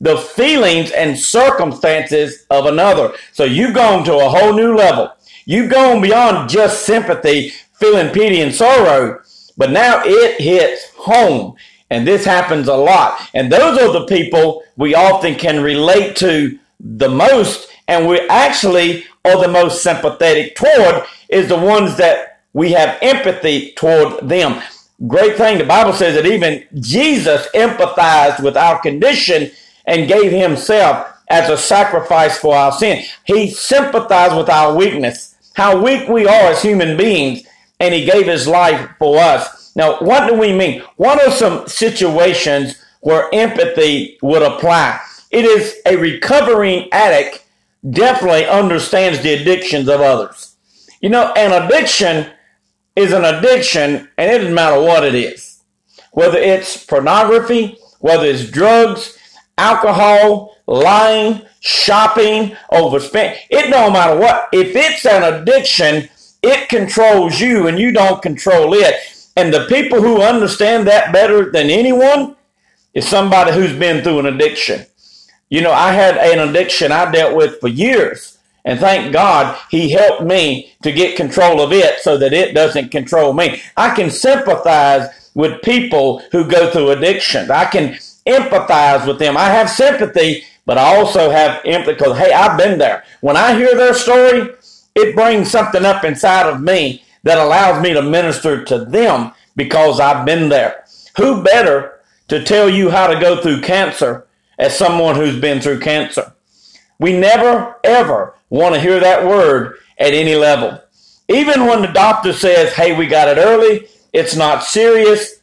[0.00, 3.12] the feelings and circumstances of another.
[3.32, 5.12] So you've gone to a whole new level.
[5.44, 9.20] You've gone beyond just sympathy, feeling pity and sorrow,
[9.56, 11.54] but now it hits home.
[11.92, 13.20] And this happens a lot.
[13.34, 17.68] And those are the people we often can relate to the most.
[17.86, 23.72] And we actually are the most sympathetic toward is the ones that we have empathy
[23.72, 24.60] toward them
[25.06, 25.58] great thing.
[25.58, 29.50] The Bible says that even Jesus empathized with our condition
[29.86, 33.04] and gave himself as a sacrifice for our sin.
[33.24, 37.42] He sympathized with our weakness, how weak we are as human beings,
[37.80, 39.61] and he gave his life for us.
[39.74, 40.82] Now, what do we mean?
[40.96, 45.00] What are some situations where empathy would apply?
[45.30, 47.44] It is a recovering addict
[47.90, 50.56] definitely understands the addictions of others.
[51.00, 52.30] You know, an addiction
[52.94, 55.62] is an addiction, and it doesn't matter what it is.
[56.12, 59.18] Whether it's pornography, whether it's drugs,
[59.56, 64.48] alcohol, lying, shopping, overspending, it don't matter what.
[64.52, 66.08] If it's an addiction,
[66.42, 68.94] it controls you and you don't control it.
[69.36, 72.36] And the people who understand that better than anyone
[72.94, 74.84] is somebody who's been through an addiction.
[75.48, 78.38] You know, I had an addiction I dealt with for years.
[78.64, 82.90] And thank God he helped me to get control of it so that it doesn't
[82.90, 83.60] control me.
[83.76, 87.50] I can sympathize with people who go through addictions.
[87.50, 87.94] I can
[88.26, 89.36] empathize with them.
[89.36, 93.04] I have sympathy, but I also have empathy because, hey, I've been there.
[93.20, 94.50] When I hear their story,
[94.94, 100.00] it brings something up inside of me that allows me to minister to them because
[100.00, 100.84] I've been there.
[101.16, 104.26] Who better to tell you how to go through cancer
[104.58, 106.32] as someone who's been through cancer?
[106.98, 110.80] We never, ever want to hear that word at any level.
[111.28, 115.42] Even when the doctor says, hey, we got it early, it's not serious,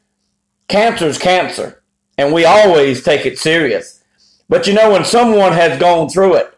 [0.68, 1.82] cancer's cancer.
[2.18, 4.04] And we always take it serious.
[4.50, 6.54] But you know, when someone has gone through it,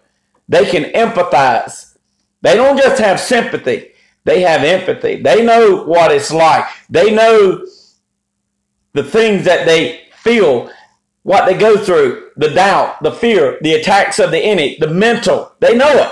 [0.48, 1.98] they can empathize.
[2.42, 3.91] They don't just have sympathy,
[4.24, 5.22] they have empathy.
[5.22, 6.66] They know what it's like.
[6.90, 7.66] They know
[8.94, 10.70] the things that they feel,
[11.24, 15.54] what they go through, the doubt, the fear, the attacks of the enemy, the mental.
[15.60, 16.12] They know it.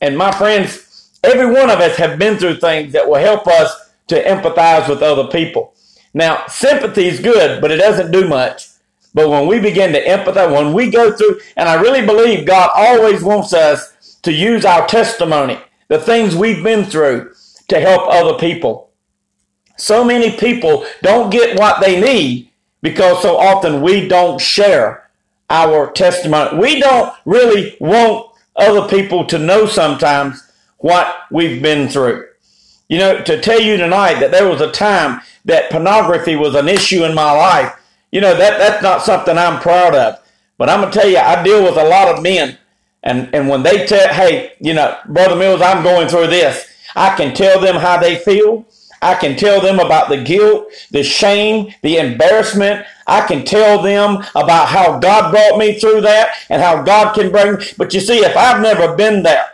[0.00, 3.90] And my friends, every one of us have been through things that will help us
[4.08, 5.74] to empathize with other people.
[6.14, 8.68] Now, sympathy is good, but it doesn't do much.
[9.14, 12.70] But when we begin to empathize, when we go through, and I really believe God
[12.74, 17.32] always wants us to use our testimony, the things we've been through,
[17.68, 18.90] to help other people.
[19.76, 25.10] So many people don't get what they need because so often we don't share
[25.50, 26.58] our testimony.
[26.58, 30.42] We don't really want other people to know sometimes
[30.78, 32.26] what we've been through.
[32.88, 36.68] You know, to tell you tonight that there was a time that pornography was an
[36.68, 37.74] issue in my life,
[38.12, 40.22] you know, that, that's not something I'm proud of.
[40.58, 42.56] But I'm going to tell you, I deal with a lot of men
[43.06, 46.66] And, and when they tell, hey, you know, Brother Mills, I'm going through this,
[46.96, 48.66] I can tell them how they feel.
[49.00, 52.84] I can tell them about the guilt, the shame, the embarrassment.
[53.06, 57.30] I can tell them about how God brought me through that and how God can
[57.30, 57.58] bring.
[57.78, 59.46] But you see, if I've never been there,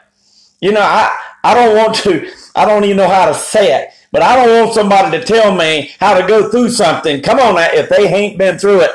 [0.62, 3.90] you know, I, I don't want to, I don't even know how to say it,
[4.12, 7.20] but I don't want somebody to tell me how to go through something.
[7.20, 8.92] Come on now, if they ain't been through it.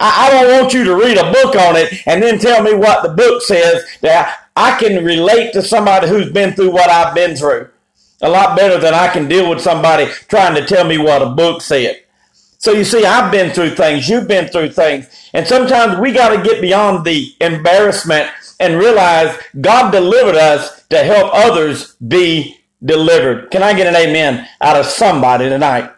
[0.00, 2.74] I, I don't want you to read a book on it and then tell me
[2.74, 3.84] what the book says.
[4.00, 7.68] That I can relate to somebody who's been through what I've been through
[8.22, 11.30] a lot better than I can deal with somebody trying to tell me what a
[11.30, 12.02] book said.
[12.58, 16.36] So you see, I've been through things, you've been through things, and sometimes we got
[16.36, 23.50] to get beyond the embarrassment and realize God delivered us to help others be delivered.
[23.50, 25.90] Can I get an amen out of somebody tonight?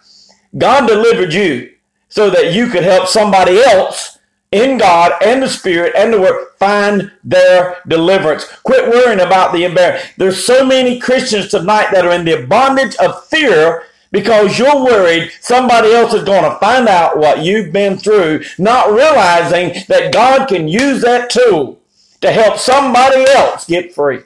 [0.56, 1.71] God delivered you
[2.12, 4.18] so that you could help somebody else
[4.52, 8.44] in God and the Spirit and the Word find their deliverance.
[8.64, 10.14] Quit worrying about the embarrassment.
[10.18, 15.32] There's so many Christians tonight that are in the bondage of fear because you're worried
[15.40, 20.48] somebody else is going to find out what you've been through, not realizing that God
[20.48, 21.80] can use that tool
[22.20, 24.20] to help somebody else get free.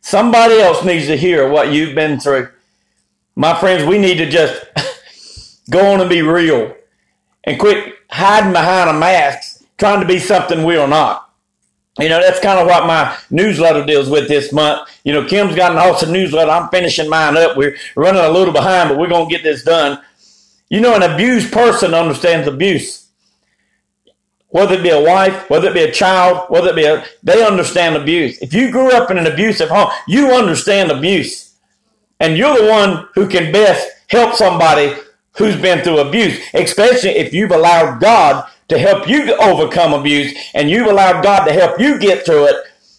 [0.00, 2.48] Somebody else needs to hear what you've been through.
[3.36, 4.64] My friends, we need to just
[5.68, 6.74] go on and be real
[7.44, 11.30] and quit hiding behind a mask, trying to be something we are not.
[11.98, 14.88] You know, that's kind of what my newsletter deals with this month.
[15.04, 16.50] You know, Kim's got an awesome newsletter.
[16.50, 17.56] I'm finishing mine up.
[17.56, 20.00] We're running a little behind, but we're going to get this done.
[20.68, 23.08] You know, an abused person understands abuse.
[24.48, 27.44] Whether it be a wife, whether it be a child, whether it be a, they
[27.44, 28.38] understand abuse.
[28.38, 31.54] If you grew up in an abusive home, you understand abuse.
[32.18, 34.94] And you're the one who can best help somebody
[35.36, 40.70] who's been through abuse, especially if you've allowed God to help you overcome abuse and
[40.70, 42.56] you've allowed God to help you get through it,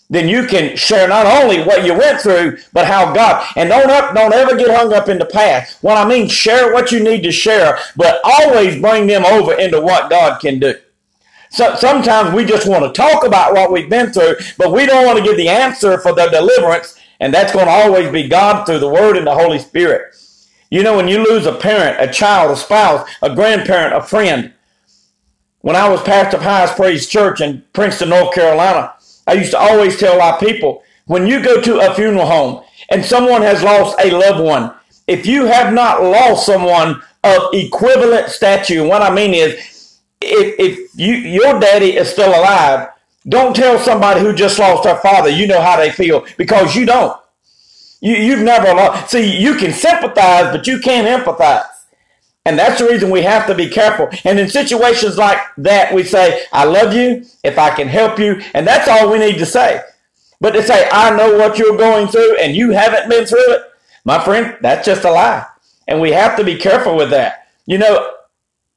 [0.09, 3.45] then you can share not only what you went through, but how God.
[3.55, 5.81] And don't up, don't ever get hung up in the past.
[5.81, 9.79] What I mean, share what you need to share, but always bring them over into
[9.79, 10.75] what God can do.
[11.49, 15.05] So sometimes we just want to talk about what we've been through, but we don't
[15.05, 18.65] want to give the answer for the deliverance, and that's going to always be God
[18.65, 20.13] through the Word and the Holy Spirit.
[20.71, 24.53] You know, when you lose a parent, a child, a spouse, a grandparent, a friend.
[25.60, 28.93] When I was pastor of Highest Praise Church in Princeton, North Carolina,
[29.27, 33.03] I used to always tell our people, when you go to a funeral home and
[33.03, 34.73] someone has lost a loved one,
[35.07, 40.89] if you have not lost someone of equivalent stature, what I mean is, if, if
[40.95, 42.88] you, your daddy is still alive,
[43.27, 46.86] don't tell somebody who just lost their father, you know how they feel, because you
[46.86, 47.20] don't.
[48.01, 49.11] You, you've never lost.
[49.11, 51.65] See, you can sympathize, but you can't empathize.
[52.43, 54.09] And that's the reason we have to be careful.
[54.25, 58.41] And in situations like that, we say, I love you if I can help you.
[58.55, 59.81] And that's all we need to say.
[60.39, 63.61] But to say, I know what you're going through and you haven't been through it,
[64.03, 65.45] my friend, that's just a lie.
[65.87, 67.47] And we have to be careful with that.
[67.67, 68.11] You know,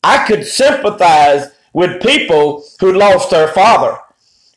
[0.03, 3.97] I could sympathize with people who lost their father.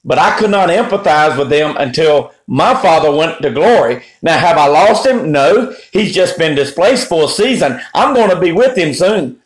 [0.07, 4.03] But I could not empathize with them until my father went to glory.
[4.21, 5.33] Now, have I lost him?
[5.33, 5.75] No.
[5.91, 7.81] He's just been displaced for a season.
[7.93, 9.41] I'm going to be with him soon.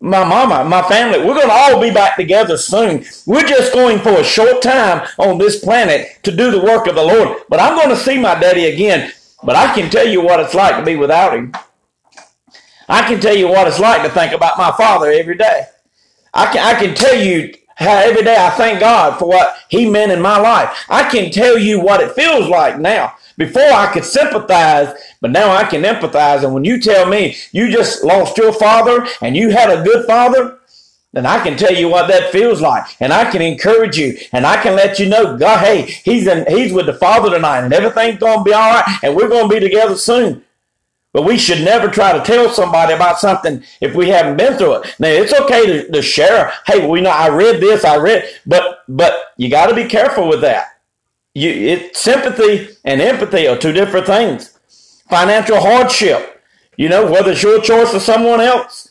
[0.00, 3.04] My mama, my family, we're going to all be back together soon.
[3.26, 6.94] We're just going for a short time on this planet to do the work of
[6.94, 7.38] the Lord.
[7.48, 9.10] But I'm going to see my daddy again.
[9.42, 11.52] But I can tell you what it's like to be without him.
[12.88, 15.64] I can tell you what it's like to think about my father every day.
[16.32, 20.12] I can, I can tell you every day I thank God for what He meant
[20.12, 20.84] in my life.
[20.88, 23.14] I can tell you what it feels like now.
[23.36, 26.44] Before I could sympathize, but now I can empathize.
[26.44, 30.06] And when you tell me you just lost your father and you had a good
[30.06, 30.58] father,
[31.12, 32.84] then I can tell you what that feels like.
[33.00, 36.44] And I can encourage you and I can let you know, God, hey, he's in,
[36.48, 39.48] he's with the father tonight and everything's going to be all right and we're going
[39.48, 40.44] to be together soon.
[41.14, 44.82] But we should never try to tell somebody about something if we haven't been through
[44.82, 44.96] it.
[44.98, 46.52] Now it's okay to, to share.
[46.66, 50.28] Hey, we know I read this, I read, but but you got to be careful
[50.28, 50.80] with that.
[51.32, 54.58] You, it, sympathy and empathy are two different things.
[55.08, 56.42] Financial hardship,
[56.76, 58.90] you know, whether it's your choice or someone else.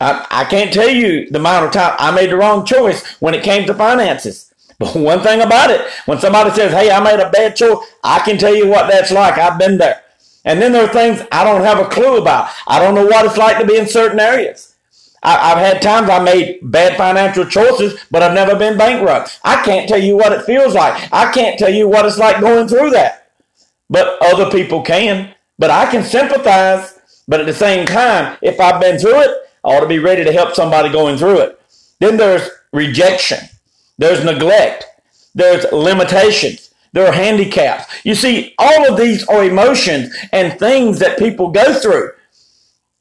[0.00, 3.34] I, I can't tell you the amount of time I made the wrong choice when
[3.34, 4.54] it came to finances.
[4.78, 8.20] But one thing about it, when somebody says, "Hey, I made a bad choice," I
[8.20, 9.36] can tell you what that's like.
[9.36, 10.00] I've been there.
[10.44, 12.50] And then there are things I don't have a clue about.
[12.66, 14.74] I don't know what it's like to be in certain areas.
[15.22, 19.38] I, have had times I made bad financial choices, but I've never been bankrupt.
[19.44, 21.12] I can't tell you what it feels like.
[21.12, 23.30] I can't tell you what it's like going through that.
[23.90, 25.34] But other people can.
[25.58, 26.98] But I can sympathize.
[27.28, 29.30] But at the same time, if I've been through it,
[29.62, 31.60] I ought to be ready to help somebody going through it.
[31.98, 33.40] Then there's rejection.
[33.98, 34.86] There's neglect.
[35.34, 36.69] There's limitations.
[36.92, 37.86] There are handicaps.
[38.04, 42.10] You see, all of these are emotions and things that people go through.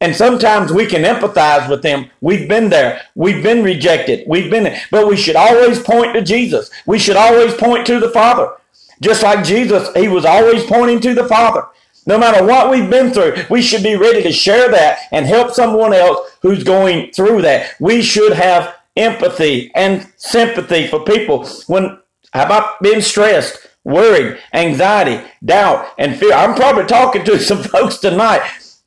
[0.02, 2.10] And sometimes we can empathize with them.
[2.22, 3.02] We've been there.
[3.16, 4.24] We've been rejected.
[4.28, 6.70] We've been, but we should always point to Jesus.
[6.86, 8.54] We should always point to the Father.
[9.02, 11.66] Just like Jesus, he was always pointing to the Father.
[12.06, 15.52] No matter what we've been through, we should be ready to share that and help
[15.52, 17.76] someone else who's going through that.
[17.80, 22.00] We should have empathy and sympathy for people when,
[22.34, 26.34] how about being stressed, worried, anxiety, doubt, and fear?
[26.34, 28.42] I'm probably talking to some folks tonight.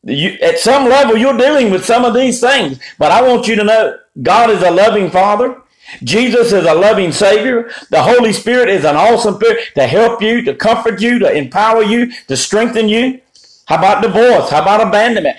[0.05, 3.55] You, at some level, you're dealing with some of these things, but I want you
[3.57, 5.62] to know God is a loving Father.
[6.03, 7.70] Jesus is a loving Savior.
[7.90, 11.82] The Holy Spirit is an awesome Spirit to help you, to comfort you, to empower
[11.82, 13.20] you, to strengthen you.
[13.66, 14.50] How about divorce?
[14.50, 15.38] How about abandonment?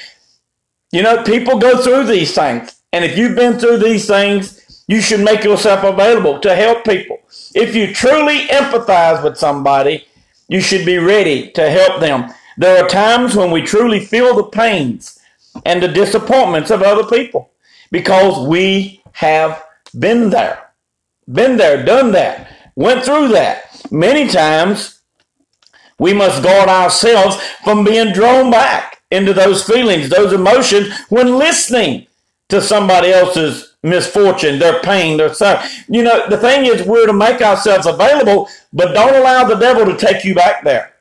[0.91, 2.81] You know, people go through these things.
[2.93, 7.19] And if you've been through these things, you should make yourself available to help people.
[7.55, 10.05] If you truly empathize with somebody,
[10.47, 12.33] you should be ready to help them.
[12.57, 15.19] There are times when we truly feel the pains
[15.65, 17.51] and the disappointments of other people
[17.91, 19.63] because we have
[19.97, 20.71] been there.
[21.31, 23.87] Been there, done that, went through that.
[23.91, 24.99] Many times
[25.97, 32.07] we must guard ourselves from being drawn back into those feelings, those emotions when listening
[32.49, 35.69] to somebody else's misfortune, their pain, their suffering.
[35.89, 39.85] You know, the thing is, we're to make ourselves available, but don't allow the devil
[39.85, 40.93] to take you back there.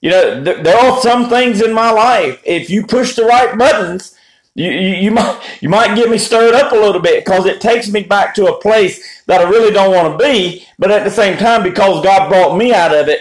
[0.00, 3.56] You know, th- there are some things in my life, if you push the right
[3.58, 4.14] buttons,
[4.54, 7.60] you, you, you, might you might get me stirred up a little bit because it
[7.60, 10.64] takes me back to a place that I really don't want to be.
[10.78, 13.20] But at the same time, because God brought me out of it,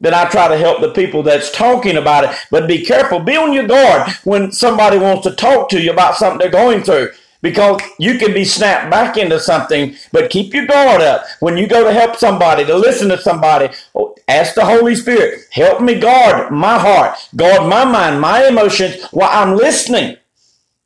[0.00, 2.36] then I try to help the people that's talking about it.
[2.50, 6.16] But be careful, be on your guard when somebody wants to talk to you about
[6.16, 7.10] something they're going through.
[7.46, 11.24] Because you can be snapped back into something, but keep your guard up.
[11.38, 13.72] When you go to help somebody, to listen to somebody,
[14.26, 19.30] ask the Holy Spirit, help me guard my heart, guard my mind, my emotions while
[19.30, 20.16] I'm listening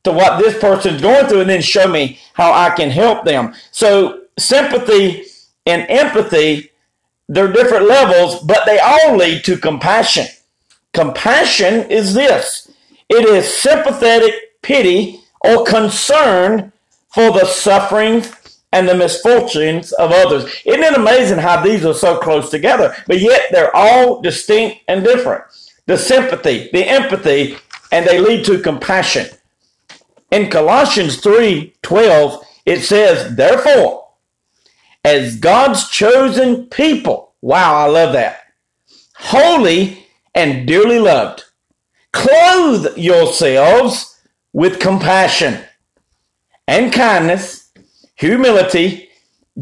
[0.03, 3.55] to what this person's going through and then show me how I can help them.
[3.71, 5.23] So sympathy
[5.65, 6.69] and empathy,
[7.27, 10.27] they're different levels, but they all lead to compassion.
[10.93, 12.71] Compassion is this.
[13.09, 16.71] It is sympathetic pity or concern
[17.13, 18.31] for the sufferings
[18.71, 20.43] and the misfortunes of others.
[20.65, 25.03] Isn't it amazing how these are so close together, but yet they're all distinct and
[25.03, 25.43] different?
[25.87, 27.57] The sympathy, the empathy,
[27.91, 29.27] and they lead to compassion.
[30.31, 34.07] In Colossians 3 12, it says, Therefore,
[35.03, 38.39] as God's chosen people, wow, I love that,
[39.15, 41.43] holy and dearly loved,
[42.13, 44.10] clothe yourselves
[44.53, 45.63] with compassion
[46.67, 47.71] and kindness,
[48.15, 49.09] humility,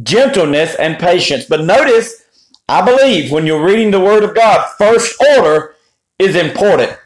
[0.03, 1.45] gentleness, and patience.
[1.45, 2.23] But notice,
[2.67, 5.75] I believe when you're reading the Word of God, first order
[6.17, 6.97] is important.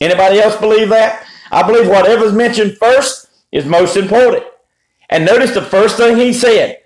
[0.00, 1.26] Anybody else believe that?
[1.50, 4.44] I believe whatever's mentioned first is most important.
[5.10, 6.78] And notice the first thing he said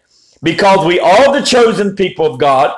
[0.43, 2.77] because we are the chosen people of God,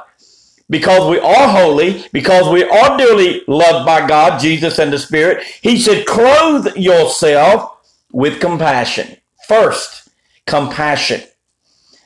[0.71, 5.45] because we are holy, because we are dearly loved by God, Jesus, and the Spirit,
[5.61, 7.77] he said, clothe yourself
[8.13, 9.17] with compassion.
[9.47, 10.09] First,
[10.47, 11.23] compassion.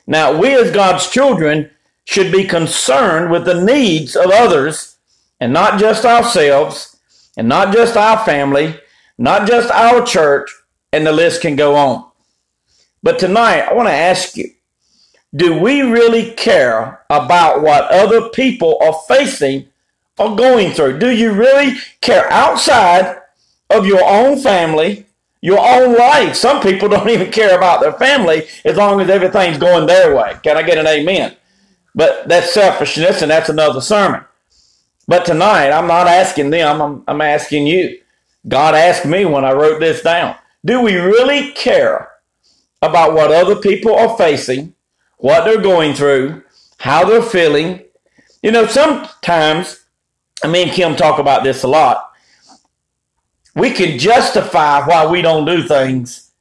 [0.07, 1.69] Now, we as God's children
[2.03, 4.97] should be concerned with the needs of others
[5.39, 6.97] and not just ourselves
[7.37, 8.75] and not just our family
[9.17, 10.53] not just our church,
[10.91, 12.09] and the list can go on.
[13.03, 14.49] But tonight, I want to ask you
[15.35, 19.67] do we really care about what other people are facing
[20.17, 20.99] or going through?
[20.99, 23.21] Do you really care outside
[23.69, 25.05] of your own family,
[25.41, 26.35] your own life?
[26.35, 30.37] Some people don't even care about their family as long as everything's going their way.
[30.43, 31.35] Can I get an amen?
[31.93, 34.23] But that's selfishness, and that's another sermon.
[35.07, 37.99] But tonight, I'm not asking them, I'm, I'm asking you.
[38.47, 42.11] God asked me when I wrote this down Do we really care
[42.81, 44.74] about what other people are facing,
[45.17, 46.43] what they're going through,
[46.77, 47.83] how they're feeling?
[48.41, 49.85] You know, sometimes,
[50.43, 52.11] I mean, Kim talk about this a lot.
[53.55, 56.31] We can justify why we don't do things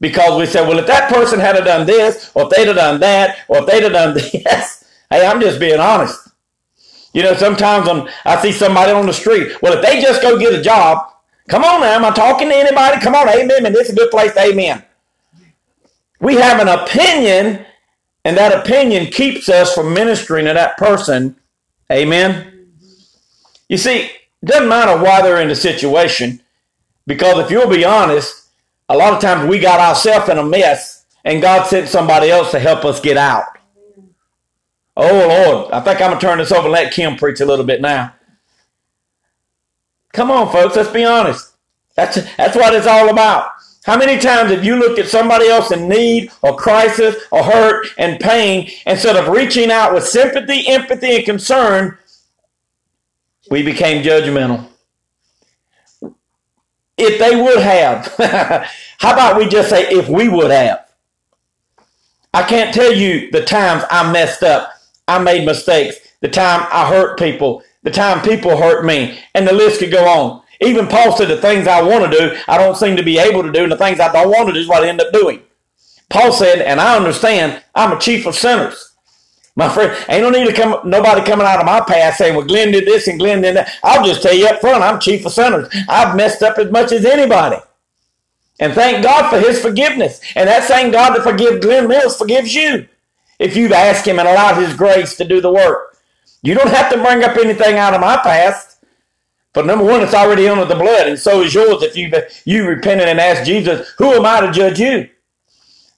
[0.00, 3.00] because we say, well, if that person had done this, or if they'd have done
[3.00, 6.28] that, or if they'd have done this, hey, I'm just being honest.
[7.14, 10.38] You know, sometimes when I see somebody on the street, well, if they just go
[10.38, 11.08] get a job,
[11.48, 11.94] Come on now.
[11.94, 13.00] Am I talking to anybody?
[13.00, 13.64] Come on, amen.
[13.64, 14.84] And this is a good place amen.
[16.20, 17.64] We have an opinion,
[18.24, 21.36] and that opinion keeps us from ministering to that person.
[21.90, 22.68] Amen.
[23.68, 24.12] You see, it
[24.44, 26.40] doesn't matter why they're in the situation,
[27.06, 28.48] because if you'll be honest,
[28.88, 32.50] a lot of times we got ourselves in a mess, and God sent somebody else
[32.52, 33.44] to help us get out.
[34.96, 37.64] Oh Lord, I think I'm gonna turn this over and let Kim preach a little
[37.64, 38.14] bit now.
[40.12, 41.54] Come on, folks, let's be honest.
[41.94, 43.50] That's that's what it's all about.
[43.84, 47.86] How many times have you looked at somebody else in need or crisis or hurt
[47.96, 51.96] and pain instead of reaching out with sympathy, empathy, and concern?
[53.50, 54.66] We became judgmental.
[56.98, 58.06] If they would have,
[58.98, 60.88] how about we just say if we would have?
[62.34, 64.72] I can't tell you the times I messed up,
[65.06, 69.52] I made mistakes, the time I hurt people, the time people hurt me, and the
[69.52, 70.42] list could go on.
[70.60, 73.42] Even Paul said the things I want to do, I don't seem to be able
[73.42, 75.12] to do, and the things I don't want to do is what I end up
[75.12, 75.42] doing.
[76.10, 78.92] Paul said, and I understand, I'm a chief of sinners.
[79.56, 82.46] My friend, ain't no need to come, nobody coming out of my past saying, well,
[82.46, 83.72] Glenn did this and Glenn did that.
[83.82, 85.68] I'll just tell you up front, I'm chief of sinners.
[85.88, 87.58] I've messed up as much as anybody.
[88.60, 90.20] And thank God for his forgiveness.
[90.36, 92.88] And that same God that forgives Glenn Mills forgives you
[93.38, 95.96] if you've asked him and allowed his grace to do the work.
[96.42, 98.67] You don't have to bring up anything out of my past.
[99.58, 102.12] But number one, it's already under the blood, and so is yours if you
[102.44, 105.08] you repented and asked Jesus, who am I to judge you?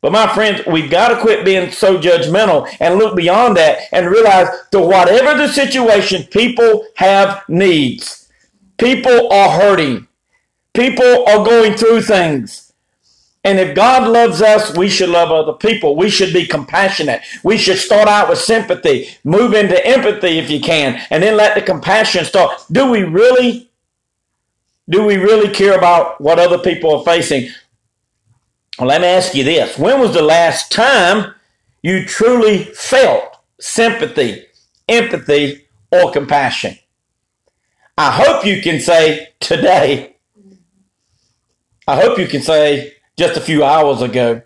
[0.01, 4.09] But my friends, we've got to quit being so judgmental and look beyond that and
[4.09, 8.31] realize that whatever the situation, people have needs.
[8.79, 10.09] People are hurting.
[10.73, 12.70] People are going through things.
[13.43, 15.97] And if God loves us, we should love other people.
[15.97, 17.23] We should be compassionate.
[17.43, 21.55] We should start out with sympathy, move into empathy if you can, and then let
[21.55, 22.63] the compassion start.
[22.71, 23.71] Do we really
[24.91, 27.49] do we really care about what other people are facing?
[28.79, 29.79] Well, let me ask you this.
[29.79, 31.35] When was the last time
[31.81, 34.47] you truly felt sympathy,
[34.89, 36.77] empathy, or compassion?
[37.97, 40.17] I hope you can say today.
[41.87, 44.41] I hope you can say just a few hours ago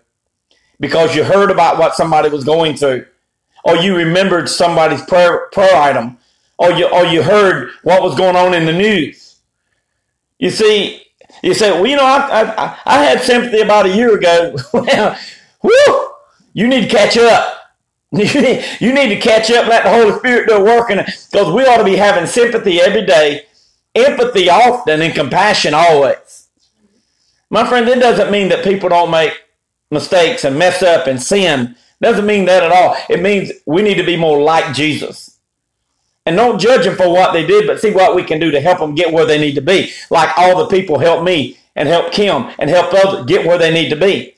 [0.81, 3.05] because you heard about what somebody was going through
[3.63, 6.17] or you remembered somebody's prayer, prayer item
[6.57, 9.37] or you, or you heard what was going on in the news.
[10.39, 11.03] You see,
[11.41, 14.57] you say, well, you know, I, I, I had sympathy about a year ago.
[14.73, 15.17] well,
[15.63, 16.09] whoo,
[16.51, 17.53] you need to catch up.
[18.11, 21.77] You need, to catch up, let the Holy Spirit do a work because we ought
[21.77, 23.45] to be having sympathy every day,
[23.93, 26.44] empathy often, and compassion always.
[27.55, 29.31] My friend, it doesn't mean that people don't make
[29.89, 31.77] mistakes and mess up and sin.
[32.01, 32.97] Doesn't mean that at all.
[33.09, 35.39] It means we need to be more like Jesus.
[36.25, 38.59] And don't judge them for what they did, but see what we can do to
[38.59, 39.93] help them get where they need to be.
[40.09, 43.73] Like all the people help me and help Kim and help others get where they
[43.73, 44.35] need to be.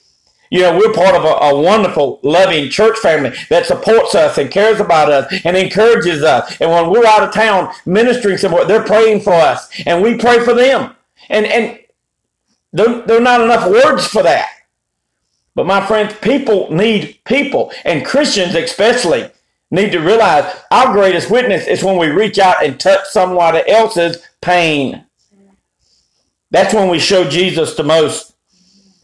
[0.52, 4.52] You know, we're part of a, a, wonderful, loving church family that supports us and
[4.52, 6.56] cares about us and encourages us.
[6.62, 10.46] And when we're out of town ministering somewhere, they're praying for us and we pray
[10.46, 10.96] for them.
[11.30, 11.80] And, and
[12.78, 14.50] there, there are not enough words for that.
[15.56, 19.30] But my friends, people need people and Christians especially
[19.72, 24.24] need to realize our greatest witness is when we reach out and touch someone else's
[24.42, 25.04] pain.
[26.52, 28.34] That's when we show Jesus the most.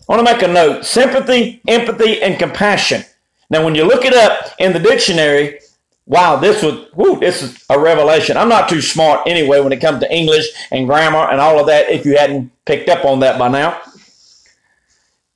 [0.08, 3.04] I want to make a note sympathy, empathy, and compassion.
[3.50, 5.60] Now, when you look it up in the dictionary,
[6.06, 8.38] wow, this was, whoo, this is a revelation.
[8.38, 11.68] I'm not too smart anyway when it comes to English and grammar and all of
[11.68, 13.80] that, if you hadn't picked up on that by now.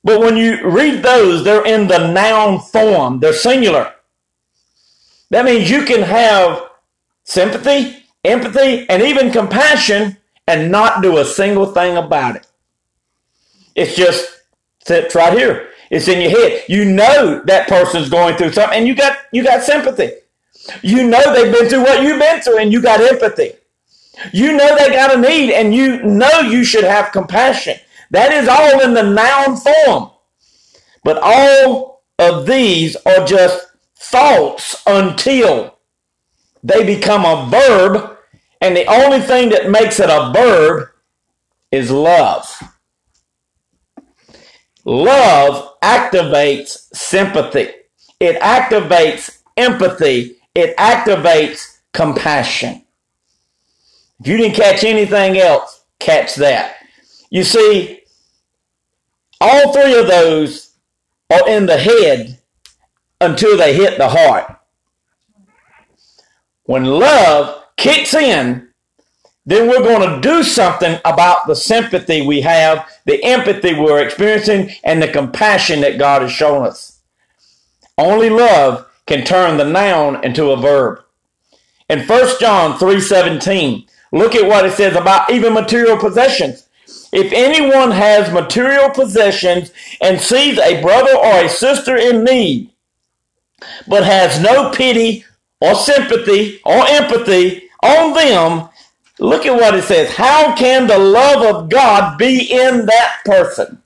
[0.04, 3.92] But when you read those, they're in the noun form, they're singular.
[5.30, 6.62] That means you can have
[7.24, 10.16] sympathy, empathy, and even compassion
[10.46, 12.46] and not do a single thing about it.
[13.74, 14.42] It's just
[14.86, 15.68] sits right here.
[15.90, 16.64] It's in your head.
[16.68, 20.12] You know that person's going through something and you got you got sympathy.
[20.82, 23.52] You know they've been through what you've been through and you got empathy.
[24.32, 27.76] You know they got a need and you know you should have compassion.
[28.10, 30.10] That is all in the noun form.
[31.04, 33.66] But all of these are just
[33.96, 35.78] thoughts until
[36.62, 38.16] they become a verb,
[38.60, 40.88] and the only thing that makes it a verb
[41.70, 42.60] is love.
[44.84, 47.68] Love activates sympathy.
[48.18, 50.37] It activates empathy.
[50.58, 52.84] It activates compassion.
[54.18, 56.78] If you didn't catch anything else, catch that.
[57.30, 58.00] You see,
[59.40, 60.74] all three of those
[61.30, 62.40] are in the head
[63.20, 64.58] until they hit the heart.
[66.64, 68.68] When love kicks in,
[69.46, 74.72] then we're going to do something about the sympathy we have, the empathy we're experiencing,
[74.82, 77.00] and the compassion that God has shown us.
[77.96, 81.00] Only love can turn the noun into a verb.
[81.88, 86.64] In 1 John 3:17, look at what it says about even material possessions.
[87.10, 92.70] If anyone has material possessions and sees a brother or a sister in need,
[93.86, 95.24] but has no pity
[95.60, 98.68] or sympathy or empathy on them,
[99.18, 100.10] look at what it says.
[100.10, 103.82] How can the love of God be in that person?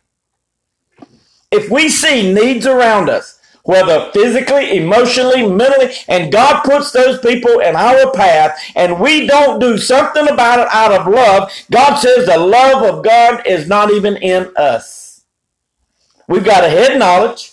[1.53, 7.61] If we see needs around us, whether physically, emotionally, mentally, and God puts those people
[7.61, 12.27] in our path and we don't do something about it out of love, God says
[12.27, 15.25] the love of God is not even in us.
[16.29, 17.53] We've got a head knowledge,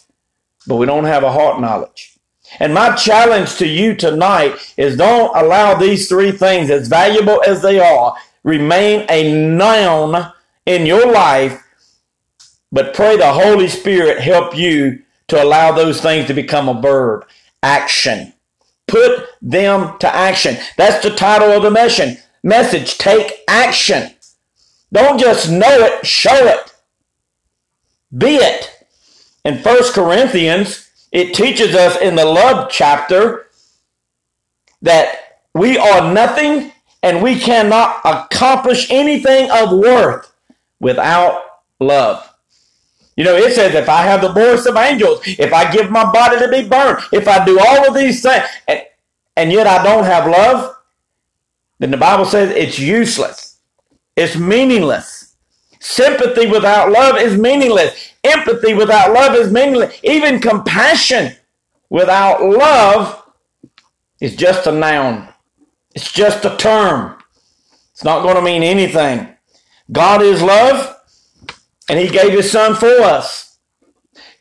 [0.67, 2.17] but we don't have a heart knowledge.
[2.59, 7.61] And my challenge to you tonight is don't allow these three things, as valuable as
[7.61, 10.31] they are, remain a noun
[10.65, 11.63] in your life,
[12.71, 17.25] but pray the Holy Spirit help you to allow those things to become a verb.
[17.63, 18.33] Action.
[18.87, 20.57] Put them to action.
[20.77, 22.17] That's the title of the mission.
[22.43, 22.97] Message.
[22.97, 24.11] Take action.
[24.91, 26.73] Don't just know it, show it.
[28.15, 28.71] Be it.
[29.45, 33.47] In 1 Corinthians, it teaches us in the love chapter
[34.81, 36.71] that we are nothing
[37.03, 40.31] and we cannot accomplish anything of worth
[40.79, 41.43] without
[41.79, 42.28] love.
[43.19, 46.09] You know, it says if I have the voice of angels, if I give my
[46.09, 48.81] body to be burned, if I do all of these things, and,
[49.35, 50.77] and yet I don't have love,
[51.79, 53.57] then the Bible says it's useless.
[54.15, 55.35] It's meaningless.
[55.81, 58.13] Sympathy without love is meaningless.
[58.23, 59.99] Empathy without love is meaningless.
[60.01, 61.35] Even compassion
[61.89, 63.21] without love
[64.21, 65.27] is just a noun.
[65.93, 67.21] It's just a term.
[67.91, 69.27] It's not going to mean anything.
[69.91, 70.95] God is love
[71.89, 73.57] and he gave his son for us.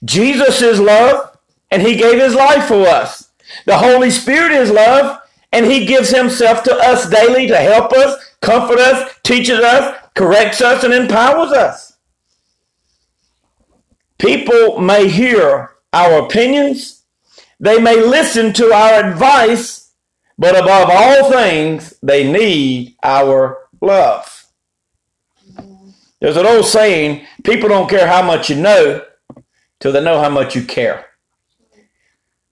[0.05, 1.37] Jesus is love,
[1.71, 3.31] and he gave his life for us.
[3.67, 5.21] The Holy Spirit is love,
[5.53, 10.61] and he gives himself to us daily to help us, comfort us, teaches us, corrects
[10.61, 11.97] us, and empowers us.
[14.19, 17.05] People may hear our opinions,
[17.61, 19.93] they may listen to our advice,
[20.37, 24.38] but above all things, they need our love.
[26.21, 29.05] There's an old saying people don't care how much you know
[29.81, 31.07] till they know how much you care.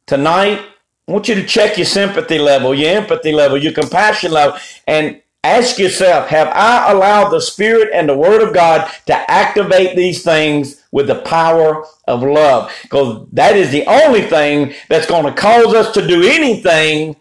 [0.07, 0.61] Tonight,
[1.09, 5.21] I want you to check your sympathy level, your empathy level, your compassion level, and
[5.43, 10.23] ask yourself Have I allowed the Spirit and the Word of God to activate these
[10.23, 12.73] things with the power of love?
[12.83, 17.17] Because that is the only thing that's going to cause us to do anything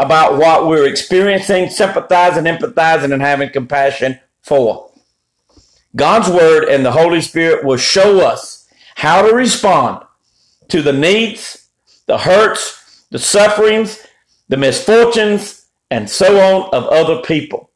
[0.00, 4.89] about what we're experiencing, sympathizing, empathizing, and having compassion for.
[5.96, 10.04] God's Word and the Holy Spirit will show us how to respond
[10.68, 11.68] to the needs,
[12.06, 14.06] the hurts, the sufferings,
[14.48, 17.70] the misfortunes, and so on of other people.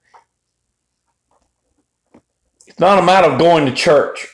[2.66, 4.28] It's not a matter of going to church.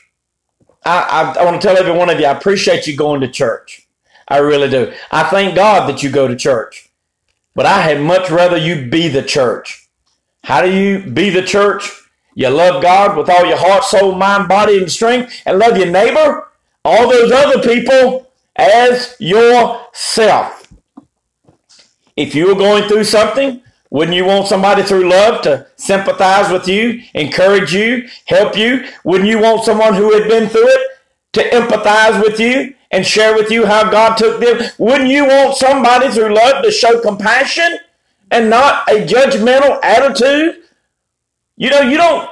[0.83, 3.27] I, I, I want to tell every one of you, I appreciate you going to
[3.27, 3.87] church.
[4.27, 4.93] I really do.
[5.11, 6.89] I thank God that you go to church.
[7.53, 9.89] But I had much rather you be the church.
[10.43, 12.00] How do you be the church?
[12.33, 15.87] You love God with all your heart, soul, mind, body, and strength, and love your
[15.91, 16.47] neighbor,
[16.85, 20.71] all those other people, as yourself.
[22.15, 26.67] If you were going through something, wouldn't you want somebody through love to sympathize with
[26.67, 28.85] you, encourage you, help you?
[29.03, 30.87] Wouldn't you want someone who had been through it
[31.33, 34.61] to empathize with you and share with you how God took them?
[34.77, 37.79] Wouldn't you want somebody through love to show compassion
[38.31, 40.60] and not a judgmental attitude?
[41.61, 42.27] You know, you don't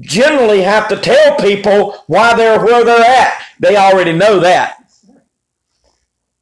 [0.00, 3.40] generally have to tell people why they're where they're at.
[3.60, 4.78] They already know that.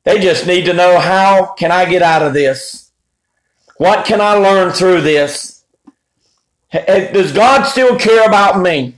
[0.04, 2.90] They just need to know how can I get out of this?
[3.76, 5.62] What can I learn through this?
[6.72, 8.94] Does God still care about me?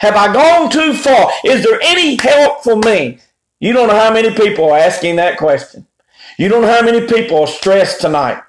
[0.00, 1.30] Have I gone too far?
[1.42, 3.18] Is there any help for me?
[3.60, 5.86] You don't know how many people are asking that question.
[6.38, 8.43] You don't know how many people are stressed tonight.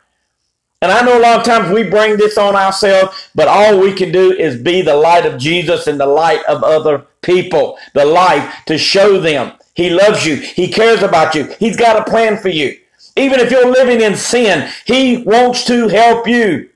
[0.85, 3.91] And I know a lot of times we bring this on ourselves, but all we
[3.91, 8.05] can do is be the light of Jesus and the light of other people, the
[8.05, 12.37] light to show them He loves you, He cares about you, He's got a plan
[12.37, 12.77] for you.
[13.15, 16.69] Even if you're living in sin, He wants to help you.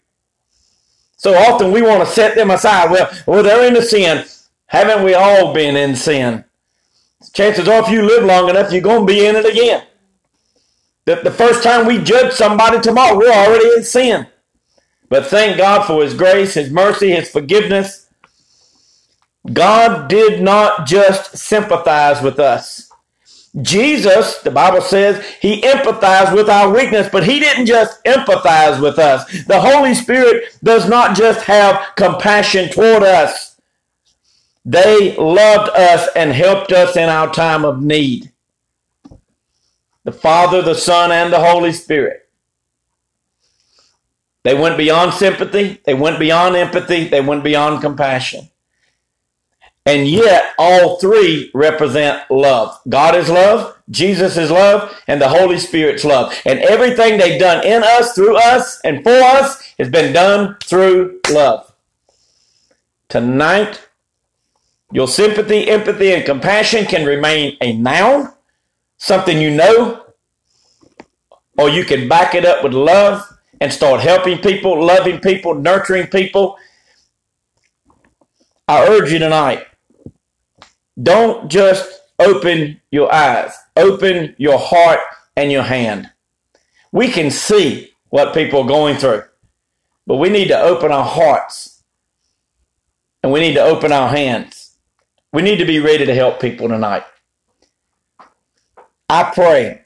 [1.18, 2.89] So often we want to set them aside.
[2.89, 4.26] Well, well, they're in the sin.
[4.66, 6.45] Haven't we all been in sin?
[7.34, 9.84] Chances are, if you live long enough, you're going to be in it again.
[11.10, 14.28] The, the first time we judge somebody tomorrow, we're already in sin.
[15.10, 18.07] But thank God for His grace, His mercy, His forgiveness.
[19.51, 22.91] God did not just sympathize with us.
[23.60, 28.99] Jesus, the Bible says, he empathized with our weakness, but he didn't just empathize with
[28.99, 29.26] us.
[29.45, 33.60] The Holy Spirit does not just have compassion toward us.
[34.64, 38.32] They loved us and helped us in our time of need
[40.10, 42.28] the Father, the Son, and the Holy Spirit.
[44.41, 45.80] They went beyond sympathy.
[45.86, 47.07] They went beyond empathy.
[47.07, 48.49] They went beyond compassion.
[49.86, 52.80] And yet, all three represent love.
[52.89, 56.34] God is love, Jesus is love, and the Holy Spirit's love.
[56.43, 61.20] And everything they've done in us, through us, and for us has been done through
[61.30, 61.72] love.
[63.10, 63.88] Tonight,
[64.91, 68.34] your sympathy, empathy, and compassion can remain a noun,
[68.99, 70.05] something you know,
[71.57, 73.27] or you can back it up with love
[73.59, 76.57] and start helping people, loving people, nurturing people.
[78.67, 79.65] I urge you tonight
[81.01, 84.99] don't just open your eyes, open your heart
[85.35, 86.09] and your hand.
[86.91, 89.23] We can see what people are going through,
[90.05, 91.83] but we need to open our hearts
[93.23, 94.77] and we need to open our hands.
[95.31, 97.03] We need to be ready to help people tonight.
[99.10, 99.82] I pray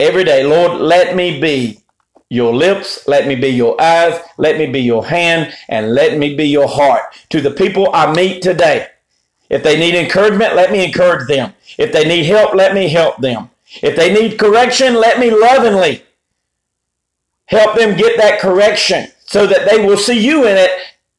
[0.00, 1.80] every day, Lord, let me be
[2.28, 6.36] your lips, let me be your eyes, let me be your hand, and let me
[6.36, 8.88] be your heart to the people I meet today.
[9.48, 11.54] If they need encouragement, let me encourage them.
[11.76, 13.50] If they need help, let me help them.
[13.82, 16.04] If they need correction, let me lovingly
[17.46, 20.70] help them get that correction so that they will see you in it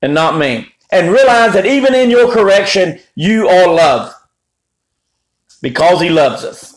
[0.02, 0.74] and not me.
[0.92, 4.14] And realize that even in your correction, you are loved
[5.62, 6.71] because he loves us.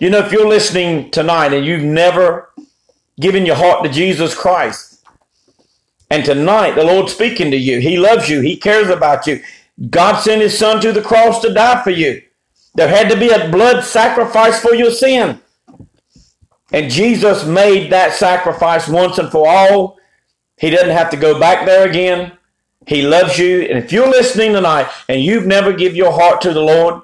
[0.00, 2.48] You know, if you're listening tonight and you've never
[3.20, 5.04] given your heart to Jesus Christ,
[6.08, 9.42] and tonight the Lord's speaking to you, he loves you, he cares about you.
[9.90, 12.22] God sent his son to the cross to die for you.
[12.76, 15.38] There had to be a blood sacrifice for your sin.
[16.72, 19.98] And Jesus made that sacrifice once and for all.
[20.56, 22.32] He doesn't have to go back there again.
[22.86, 23.62] He loves you.
[23.62, 27.02] And if you're listening tonight and you've never give your heart to the Lord,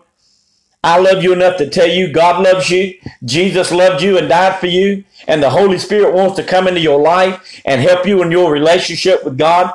[0.82, 2.94] I love you enough to tell you God loves you.
[3.24, 5.04] Jesus loved you and died for you.
[5.26, 8.52] And the Holy Spirit wants to come into your life and help you in your
[8.52, 9.72] relationship with God.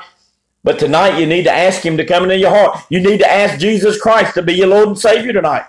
[0.64, 2.86] But tonight you need to ask Him to come into your heart.
[2.90, 5.66] You need to ask Jesus Christ to be your Lord and Savior tonight.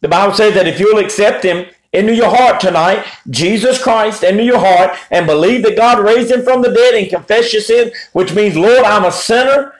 [0.00, 4.42] The Bible says that if you'll accept Him into your heart tonight, Jesus Christ into
[4.42, 7.92] your heart, and believe that God raised Him from the dead and confess your sin,
[8.12, 9.72] which means, Lord, I'm a sinner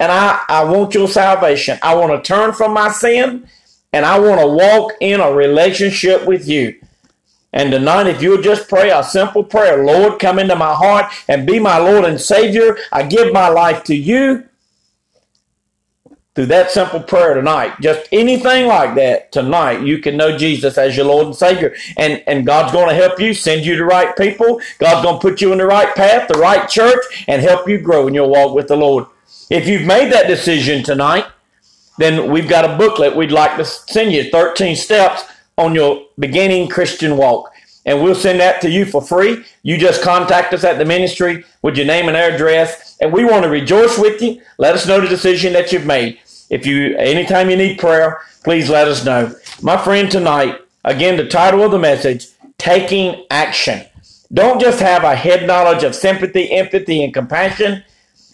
[0.00, 1.78] and I, I want your salvation.
[1.82, 3.46] I want to turn from my sin
[3.92, 6.80] and I want to walk in a relationship with you.
[7.52, 11.46] And tonight, if you'll just pray a simple prayer, Lord, come into my heart and
[11.46, 12.78] be my Lord and Savior.
[12.92, 14.44] I give my life to you.
[16.36, 20.96] Through that simple prayer tonight, just anything like that tonight, you can know Jesus as
[20.96, 21.74] your Lord and Savior.
[21.96, 24.60] And, and God's going to help you, send you the right people.
[24.78, 27.78] God's going to put you in the right path, the right church, and help you
[27.80, 29.06] grow in your walk with the Lord.
[29.50, 31.26] If you've made that decision tonight,
[31.98, 35.24] then we've got a booklet we'd like to send you 13 steps
[35.58, 37.52] on your beginning Christian walk.
[37.86, 39.44] And we'll send that to you for free.
[39.62, 42.96] You just contact us at the ministry with your name and address.
[43.00, 44.40] And we want to rejoice with you.
[44.58, 46.18] Let us know the decision that you've made.
[46.50, 49.34] If you, anytime you need prayer, please let us know.
[49.62, 52.28] My friend, tonight, again, the title of the message,
[52.58, 53.84] Taking Action.
[54.32, 57.82] Don't just have a head knowledge of sympathy, empathy, and compassion,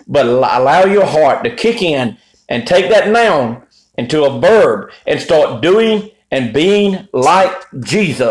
[0.06, 2.18] but allow your heart to kick in
[2.48, 3.62] and take that noun
[3.98, 8.24] into a verb and start doing and being like Jesus.